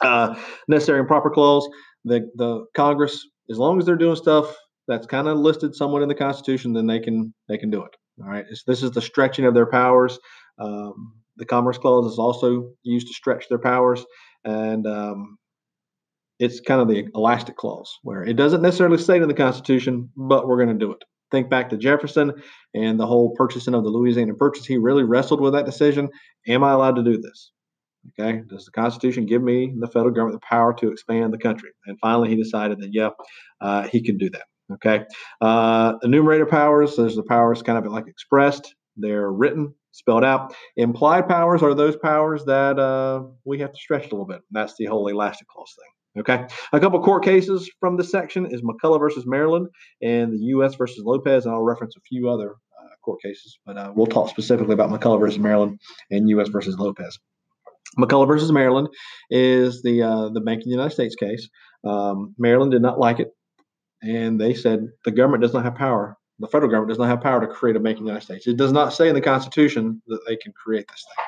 Uh, 0.00 0.34
necessary 0.68 0.98
and 0.98 1.08
proper 1.08 1.30
clause. 1.30 1.68
The 2.04 2.28
the 2.36 2.64
Congress, 2.74 3.26
as 3.50 3.58
long 3.58 3.78
as 3.78 3.86
they're 3.86 3.96
doing 3.96 4.16
stuff 4.16 4.56
that's 4.86 5.06
kind 5.06 5.28
of 5.28 5.38
listed 5.38 5.74
somewhat 5.74 6.02
in 6.02 6.08
the 6.08 6.14
Constitution, 6.14 6.72
then 6.72 6.86
they 6.86 7.00
can 7.00 7.34
they 7.48 7.58
can 7.58 7.70
do 7.70 7.84
it. 7.84 7.94
All 8.22 8.28
right. 8.28 8.46
It's, 8.50 8.64
this 8.64 8.82
is 8.82 8.90
the 8.90 9.02
stretching 9.02 9.44
of 9.44 9.54
their 9.54 9.66
powers. 9.66 10.18
Um, 10.58 11.12
the 11.36 11.44
Commerce 11.44 11.78
Clause 11.78 12.10
is 12.10 12.18
also 12.18 12.72
used 12.82 13.06
to 13.08 13.14
stretch 13.14 13.48
their 13.48 13.58
powers, 13.58 14.04
and 14.44 14.86
um, 14.86 15.38
it's 16.38 16.60
kind 16.60 16.80
of 16.80 16.88
the 16.88 17.08
elastic 17.14 17.56
clause 17.56 17.98
where 18.02 18.22
it 18.24 18.36
doesn't 18.36 18.62
necessarily 18.62 18.98
state 18.98 19.22
in 19.22 19.28
the 19.28 19.34
Constitution, 19.34 20.10
but 20.16 20.46
we're 20.46 20.62
going 20.62 20.78
to 20.78 20.84
do 20.84 20.92
it. 20.92 21.02
think 21.30 21.50
back 21.50 21.68
to 21.70 21.76
Jefferson 21.76 22.32
and 22.74 22.98
the 22.98 23.06
whole 23.06 23.34
purchasing 23.34 23.74
of 23.74 23.84
the 23.84 23.90
Louisiana 23.90 24.34
Purchase. 24.34 24.66
He 24.66 24.78
really 24.78 25.04
wrestled 25.04 25.40
with 25.40 25.52
that 25.52 25.66
decision. 25.66 26.08
Am 26.46 26.64
I 26.64 26.72
allowed 26.72 26.96
to 26.96 27.02
do 27.02 27.20
this? 27.20 27.52
Okay. 28.18 28.42
Does 28.48 28.64
the 28.64 28.70
Constitution 28.70 29.26
give 29.26 29.42
me, 29.42 29.72
the 29.78 29.88
federal 29.88 30.14
government, 30.14 30.40
the 30.40 30.46
power 30.48 30.72
to 30.74 30.90
expand 30.90 31.32
the 31.32 31.38
country? 31.38 31.70
And 31.86 31.98
finally, 32.00 32.28
he 32.28 32.36
decided 32.36 32.80
that, 32.80 32.90
yeah, 32.92 33.10
uh, 33.60 33.88
he 33.88 34.00
can 34.00 34.16
do 34.16 34.30
that. 34.30 34.44
Okay. 34.74 35.04
Uh, 35.40 35.94
enumerated 36.02 36.48
powers, 36.48 36.96
there's 36.96 37.16
the 37.16 37.22
powers 37.22 37.62
kind 37.62 37.84
of 37.84 37.90
like 37.90 38.06
expressed, 38.06 38.74
they're 38.96 39.32
written, 39.32 39.74
spelled 39.92 40.24
out. 40.24 40.54
Implied 40.76 41.28
powers 41.28 41.62
are 41.62 41.74
those 41.74 41.96
powers 41.96 42.44
that 42.44 42.78
uh, 42.78 43.22
we 43.44 43.58
have 43.58 43.72
to 43.72 43.78
stretch 43.78 44.06
a 44.06 44.10
little 44.10 44.26
bit. 44.26 44.42
That's 44.50 44.74
the 44.76 44.86
whole 44.86 45.08
elastic 45.08 45.48
clause 45.48 45.74
thing. 45.76 45.90
Okay. 46.20 46.46
A 46.72 46.80
couple 46.80 47.02
court 47.02 47.24
cases 47.24 47.70
from 47.80 47.96
this 47.96 48.10
section 48.10 48.46
is 48.46 48.62
McCulloch 48.62 49.00
versus 49.00 49.24
Maryland 49.26 49.68
and 50.02 50.32
the 50.32 50.38
U.S. 50.38 50.74
versus 50.74 51.02
Lopez. 51.04 51.46
And 51.46 51.54
I'll 51.54 51.62
reference 51.62 51.96
a 51.96 52.00
few 52.00 52.28
other 52.28 52.52
uh, 52.52 52.88
court 53.04 53.20
cases, 53.22 53.58
but 53.64 53.76
uh, 53.76 53.92
we'll 53.94 54.06
talk 54.06 54.28
specifically 54.28 54.74
about 54.74 54.90
McCulloch 54.90 55.20
versus 55.20 55.38
Maryland 55.38 55.80
and 56.10 56.28
U.S. 56.30 56.48
versus 56.48 56.76
Lopez. 56.78 57.18
McCulloch 57.98 58.28
versus 58.28 58.52
Maryland 58.52 58.88
is 59.30 59.82
the 59.82 60.02
uh, 60.02 60.28
the 60.28 60.40
Bank 60.40 60.60
of 60.60 60.64
the 60.64 60.70
United 60.70 60.92
States 60.92 61.14
case. 61.14 61.48
Um, 61.84 62.34
Maryland 62.38 62.72
did 62.72 62.82
not 62.82 62.98
like 62.98 63.20
it, 63.20 63.30
and 64.02 64.40
they 64.40 64.54
said 64.54 64.86
the 65.04 65.10
government 65.10 65.42
does 65.42 65.54
not 65.54 65.64
have 65.64 65.74
power. 65.74 66.16
The 66.38 66.48
federal 66.48 66.70
government 66.70 66.90
does 66.90 66.98
not 66.98 67.08
have 67.08 67.20
power 67.20 67.40
to 67.40 67.48
create 67.48 67.76
a 67.76 67.80
bank 67.80 67.98
of 67.98 68.04
the 68.04 68.08
United 68.08 68.24
States. 68.24 68.46
It 68.46 68.56
does 68.56 68.72
not 68.72 68.92
say 68.92 69.08
in 69.08 69.14
the 69.14 69.20
Constitution 69.20 70.02
that 70.06 70.20
they 70.26 70.36
can 70.36 70.52
create 70.52 70.86
this 70.88 71.04
thing. 71.04 71.24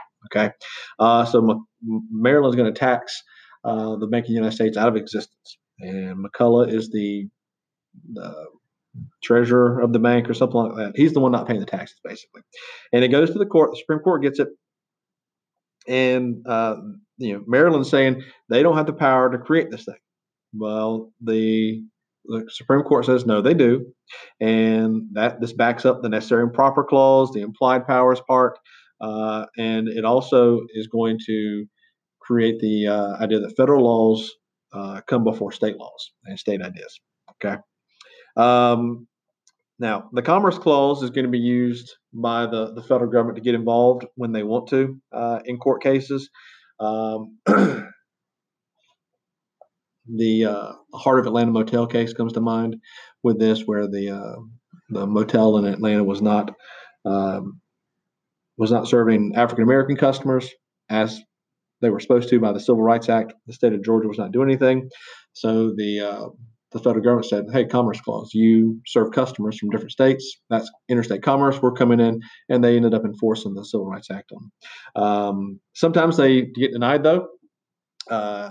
Okay, 0.46 0.54
uh, 0.98 1.24
so 1.24 1.50
M- 1.50 1.66
Maryland 2.10 2.52
is 2.52 2.56
going 2.56 2.72
to 2.72 2.78
tax 2.78 3.22
uh, 3.64 3.96
the 3.96 4.06
Bank 4.06 4.24
of 4.24 4.28
the 4.28 4.34
United 4.34 4.54
States 4.54 4.76
out 4.76 4.88
of 4.88 4.96
existence, 4.96 5.58
and 5.80 6.24
McCulloch 6.24 6.72
is 6.72 6.90
the, 6.90 7.28
the 8.12 8.46
treasurer 9.22 9.80
of 9.80 9.92
the 9.92 9.98
bank 9.98 10.28
or 10.28 10.34
something 10.34 10.60
like 10.60 10.76
that. 10.76 10.92
He's 10.96 11.12
the 11.12 11.20
one 11.20 11.32
not 11.32 11.46
paying 11.46 11.60
the 11.60 11.66
taxes, 11.66 12.00
basically. 12.02 12.42
And 12.92 13.04
it 13.04 13.08
goes 13.08 13.30
to 13.30 13.38
the 13.38 13.46
court. 13.46 13.70
The 13.70 13.78
Supreme 13.78 14.00
Court 14.00 14.22
gets 14.22 14.40
it 14.40 14.48
and 15.88 16.46
uh, 16.46 16.76
you 17.18 17.34
know 17.34 17.44
Maryland's 17.46 17.90
saying 17.90 18.22
they 18.48 18.62
don't 18.62 18.76
have 18.76 18.86
the 18.86 18.92
power 18.92 19.30
to 19.30 19.38
create 19.38 19.70
this 19.70 19.84
thing. 19.84 19.94
Well, 20.54 21.12
the 21.20 21.82
the 22.26 22.46
Supreme 22.48 22.82
Court 22.82 23.06
says 23.06 23.26
no, 23.26 23.40
they 23.40 23.54
do, 23.54 23.86
and 24.40 25.02
that 25.12 25.40
this 25.40 25.52
backs 25.52 25.84
up 25.84 26.02
the 26.02 26.08
necessary 26.08 26.42
and 26.42 26.52
proper 26.52 26.84
clause, 26.84 27.32
the 27.32 27.40
implied 27.40 27.86
powers 27.86 28.20
part, 28.26 28.58
uh, 29.00 29.46
and 29.56 29.88
it 29.88 30.04
also 30.04 30.60
is 30.74 30.86
going 30.86 31.18
to 31.26 31.66
create 32.30 32.60
the 32.60 32.86
uh, 32.86 33.16
idea 33.20 33.40
that 33.40 33.56
federal 33.56 33.82
laws 33.84 34.32
uh, 34.72 35.00
come 35.08 35.24
before 35.24 35.50
state 35.50 35.76
laws 35.76 36.12
and 36.26 36.38
state 36.38 36.62
ideas. 36.62 37.00
Okay. 37.32 37.56
Um, 38.36 39.08
now, 39.80 40.08
the 40.12 40.22
Commerce 40.22 40.56
Clause 40.56 41.02
is 41.02 41.10
going 41.10 41.24
to 41.24 41.30
be 41.30 41.40
used 41.40 41.92
by 42.12 42.46
the, 42.46 42.72
the 42.72 42.82
federal 42.82 43.10
government 43.10 43.36
to 43.36 43.42
get 43.42 43.56
involved 43.56 44.06
when 44.14 44.30
they 44.30 44.44
want 44.44 44.68
to 44.68 45.00
uh, 45.12 45.40
in 45.44 45.58
court 45.58 45.82
cases. 45.82 46.30
Um, 46.78 47.38
the 50.06 50.44
uh, 50.44 50.72
Heart 50.94 51.20
of 51.20 51.26
Atlanta 51.26 51.50
motel 51.50 51.88
case 51.88 52.12
comes 52.12 52.34
to 52.34 52.40
mind 52.40 52.76
with 53.24 53.40
this, 53.40 53.62
where 53.62 53.88
the 53.88 54.10
uh, 54.10 54.36
the 54.90 55.06
motel 55.06 55.56
in 55.56 55.64
Atlanta 55.64 56.04
was 56.04 56.22
not 56.22 56.54
um, 57.04 57.60
was 58.56 58.70
not 58.70 58.86
serving 58.86 59.32
African 59.34 59.64
American 59.64 59.96
customers 59.96 60.48
as 60.88 61.20
they 61.80 61.90
were 61.90 62.00
supposed 62.00 62.28
to 62.30 62.40
by 62.40 62.52
the 62.52 62.60
Civil 62.60 62.82
Rights 62.82 63.08
Act. 63.08 63.34
The 63.46 63.52
state 63.52 63.72
of 63.72 63.84
Georgia 63.84 64.08
was 64.08 64.18
not 64.18 64.32
doing 64.32 64.48
anything, 64.48 64.88
so 65.32 65.72
the 65.74 66.00
uh, 66.00 66.28
the 66.72 66.78
federal 66.78 67.02
government 67.02 67.26
said, 67.26 67.46
"Hey, 67.52 67.64
Commerce 67.64 68.00
Clause, 68.00 68.30
you 68.32 68.80
serve 68.86 69.12
customers 69.12 69.58
from 69.58 69.70
different 69.70 69.92
states. 69.92 70.40
That's 70.50 70.70
interstate 70.88 71.22
commerce. 71.22 71.60
We're 71.60 71.72
coming 71.72 72.00
in," 72.00 72.20
and 72.48 72.62
they 72.62 72.76
ended 72.76 72.94
up 72.94 73.04
enforcing 73.04 73.54
the 73.54 73.64
Civil 73.64 73.86
Rights 73.86 74.10
Act 74.10 74.32
on. 74.32 75.02
Um, 75.02 75.60
sometimes 75.74 76.16
they 76.16 76.42
get 76.42 76.72
denied 76.72 77.02
though. 77.02 77.28
Uh, 78.08 78.50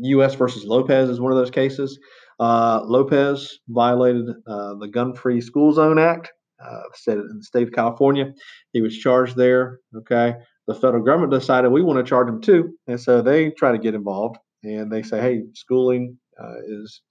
U.S. 0.00 0.34
versus 0.34 0.64
Lopez 0.64 1.08
is 1.08 1.20
one 1.20 1.32
of 1.32 1.38
those 1.38 1.50
cases. 1.50 1.98
Uh, 2.38 2.80
Lopez 2.84 3.58
violated 3.68 4.28
uh, 4.46 4.74
the 4.74 4.88
Gun-Free 4.88 5.40
School 5.40 5.72
Zone 5.72 5.98
Act, 5.98 6.32
uh, 6.64 6.82
said 6.94 7.18
it 7.18 7.26
in 7.30 7.38
the 7.38 7.44
state 7.44 7.64
of 7.64 7.72
California. 7.72 8.32
He 8.72 8.80
was 8.80 8.96
charged 8.96 9.36
there. 9.36 9.80
Okay, 9.96 10.34
the 10.66 10.74
federal 10.74 11.04
government 11.04 11.32
decided 11.32 11.70
we 11.70 11.82
want 11.82 12.04
to 12.04 12.08
charge 12.08 12.26
them 12.26 12.40
too, 12.40 12.74
and 12.86 13.00
so 13.00 13.22
they 13.22 13.50
try 13.50 13.72
to 13.72 13.78
get 13.78 13.94
involved 13.94 14.36
and 14.62 14.90
they 14.90 15.02
say, 15.02 15.20
"Hey, 15.20 15.42
schooling 15.54 16.18
uh, 16.40 16.54
is 16.66 17.02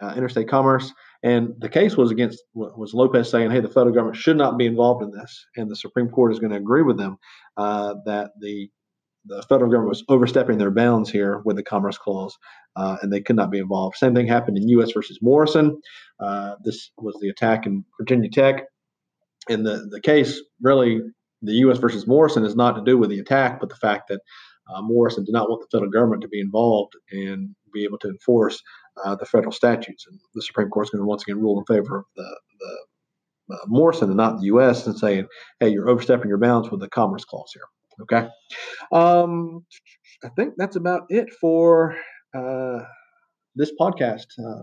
uh, 0.00 0.14
interstate 0.16 0.48
commerce. 0.48 0.92
And 1.22 1.54
the 1.58 1.68
case 1.68 1.96
was 1.96 2.10
against 2.10 2.42
was 2.54 2.94
Lopez 2.94 3.30
saying, 3.30 3.50
"Hey, 3.50 3.60
the 3.60 3.68
federal 3.68 3.94
government 3.94 4.16
should 4.16 4.38
not 4.38 4.56
be 4.56 4.66
involved 4.66 5.02
in 5.02 5.10
this," 5.10 5.46
and 5.56 5.70
the 5.70 5.76
Supreme 5.76 6.08
Court 6.08 6.32
is 6.32 6.38
going 6.38 6.52
to 6.52 6.56
agree 6.56 6.82
with 6.82 6.96
them 6.96 7.18
uh, 7.56 7.94
that 8.06 8.30
the 8.40 8.70
the 9.26 9.42
federal 9.42 9.70
government 9.70 9.90
was 9.90 10.04
overstepping 10.08 10.56
their 10.56 10.70
bounds 10.70 11.10
here 11.10 11.42
with 11.44 11.56
the 11.56 11.62
Commerce 11.62 11.98
Clause, 11.98 12.38
uh, 12.76 12.96
and 13.02 13.12
they 13.12 13.20
could 13.20 13.36
not 13.36 13.50
be 13.50 13.58
involved. 13.58 13.96
Same 13.96 14.14
thing 14.14 14.26
happened 14.26 14.56
in 14.56 14.68
U.S. 14.70 14.92
versus 14.92 15.18
Morrison. 15.20 15.78
Uh, 16.18 16.54
this 16.64 16.90
was 16.96 17.18
the 17.20 17.28
attack 17.28 17.66
in 17.66 17.84
Virginia 18.00 18.30
Tech, 18.30 18.64
and 19.50 19.66
the 19.66 19.86
the 19.90 20.00
case 20.00 20.40
really 20.62 21.02
the 21.42 21.52
U.S. 21.54 21.78
versus 21.78 22.06
Morrison 22.06 22.44
is 22.44 22.56
not 22.56 22.72
to 22.72 22.82
do 22.84 22.98
with 22.98 23.10
the 23.10 23.18
attack, 23.18 23.60
but 23.60 23.68
the 23.68 23.76
fact 23.76 24.08
that 24.08 24.20
uh, 24.72 24.82
Morrison 24.82 25.24
did 25.24 25.32
not 25.32 25.48
want 25.48 25.62
the 25.62 25.76
federal 25.76 25.90
government 25.90 26.22
to 26.22 26.28
be 26.28 26.40
involved 26.40 26.94
and 27.10 27.54
be 27.72 27.84
able 27.84 27.98
to 27.98 28.08
enforce 28.08 28.60
uh, 29.04 29.14
the 29.16 29.26
federal 29.26 29.52
statutes. 29.52 30.06
And 30.08 30.18
the 30.34 30.42
Supreme 30.42 30.68
Court 30.68 30.86
is 30.86 30.90
going 30.90 31.02
to 31.02 31.06
once 31.06 31.22
again 31.22 31.40
rule 31.40 31.58
in 31.58 31.74
favor 31.74 31.98
of 31.98 32.04
the, 32.16 32.40
the 32.60 33.54
uh, 33.54 33.58
Morrison 33.66 34.08
and 34.08 34.16
not 34.16 34.38
the 34.38 34.46
U.S. 34.46 34.86
and 34.86 34.98
saying, 34.98 35.26
hey, 35.58 35.70
you're 35.70 35.88
overstepping 35.88 36.28
your 36.28 36.38
bounds 36.38 36.70
with 36.70 36.80
the 36.80 36.88
Commerce 36.88 37.24
Clause 37.24 37.52
here. 37.52 37.64
Okay. 38.02 38.28
Um, 38.92 39.64
I 40.24 40.28
think 40.36 40.54
that's 40.56 40.76
about 40.76 41.02
it 41.08 41.32
for 41.40 41.96
uh, 42.34 42.80
this 43.54 43.72
podcast. 43.80 44.26
Uh, 44.38 44.62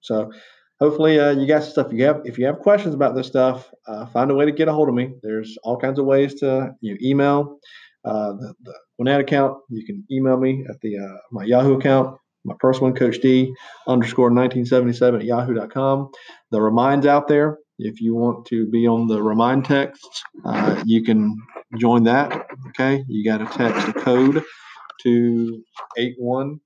so 0.00 0.32
hopefully 0.82 1.20
uh, 1.20 1.30
you 1.30 1.46
got 1.46 1.62
stuff. 1.62 1.86
If 1.86 1.92
you 1.92 2.04
have 2.04 2.22
if 2.24 2.38
you 2.38 2.46
have 2.46 2.58
questions 2.58 2.94
about 2.94 3.14
this 3.14 3.28
stuff, 3.28 3.72
uh, 3.86 4.06
find 4.06 4.32
a 4.32 4.34
way 4.34 4.44
to 4.44 4.52
get 4.52 4.66
a 4.66 4.72
hold 4.72 4.88
of 4.88 4.94
me. 4.94 5.12
There's 5.22 5.56
all 5.62 5.76
kinds 5.76 6.00
of 6.00 6.06
ways 6.06 6.34
to 6.40 6.74
you 6.80 6.92
know, 6.92 6.98
email 7.00 7.60
uh, 8.04 8.32
the, 8.32 8.52
Gwinnett 8.96 9.20
account. 9.20 9.58
You 9.70 9.86
can 9.86 10.04
email 10.10 10.36
me 10.36 10.66
at 10.68 10.80
the 10.80 10.98
uh, 10.98 11.18
my 11.30 11.44
Yahoo 11.44 11.78
account, 11.78 12.18
my 12.44 12.56
personal 12.58 12.90
one, 12.90 12.96
Coach 12.96 13.20
D 13.20 13.54
underscore 13.86 14.32
1977 14.32 15.20
at 15.20 15.26
yahoo.com. 15.26 16.10
The 16.50 16.60
reminds 16.60 17.06
out 17.06 17.28
there. 17.28 17.58
If 17.78 18.00
you 18.00 18.16
want 18.16 18.44
to 18.46 18.66
be 18.66 18.88
on 18.88 19.06
the 19.06 19.22
remind 19.22 19.64
texts, 19.64 20.24
uh, 20.44 20.82
you 20.84 21.04
can 21.04 21.36
join 21.78 22.02
that. 22.04 22.46
Okay, 22.68 23.02
you 23.08 23.24
got 23.24 23.38
to 23.38 23.46
text 23.56 23.86
the 23.86 23.94
code 23.94 24.44
to 25.02 25.64
81010. 25.96 26.60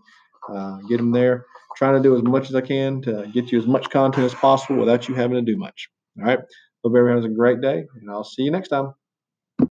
uh, 0.53 0.77
get 0.89 0.97
them 0.97 1.11
there. 1.11 1.45
Trying 1.75 1.95
to 1.95 2.01
do 2.01 2.15
as 2.15 2.23
much 2.23 2.49
as 2.49 2.55
I 2.55 2.61
can 2.61 3.01
to 3.03 3.29
get 3.33 3.51
you 3.51 3.59
as 3.59 3.67
much 3.67 3.89
content 3.89 4.25
as 4.25 4.33
possible 4.33 4.79
without 4.79 5.07
you 5.07 5.13
having 5.13 5.35
to 5.35 5.41
do 5.51 5.57
much. 5.57 5.89
All 6.17 6.25
right. 6.25 6.39
Hope 6.83 6.95
everyone 6.95 7.17
has 7.17 7.25
a 7.25 7.29
great 7.35 7.61
day, 7.61 7.83
and 8.01 8.09
I'll 8.09 8.23
see 8.23 8.43
you 8.43 8.51
next 8.51 8.69
time. 8.69 8.93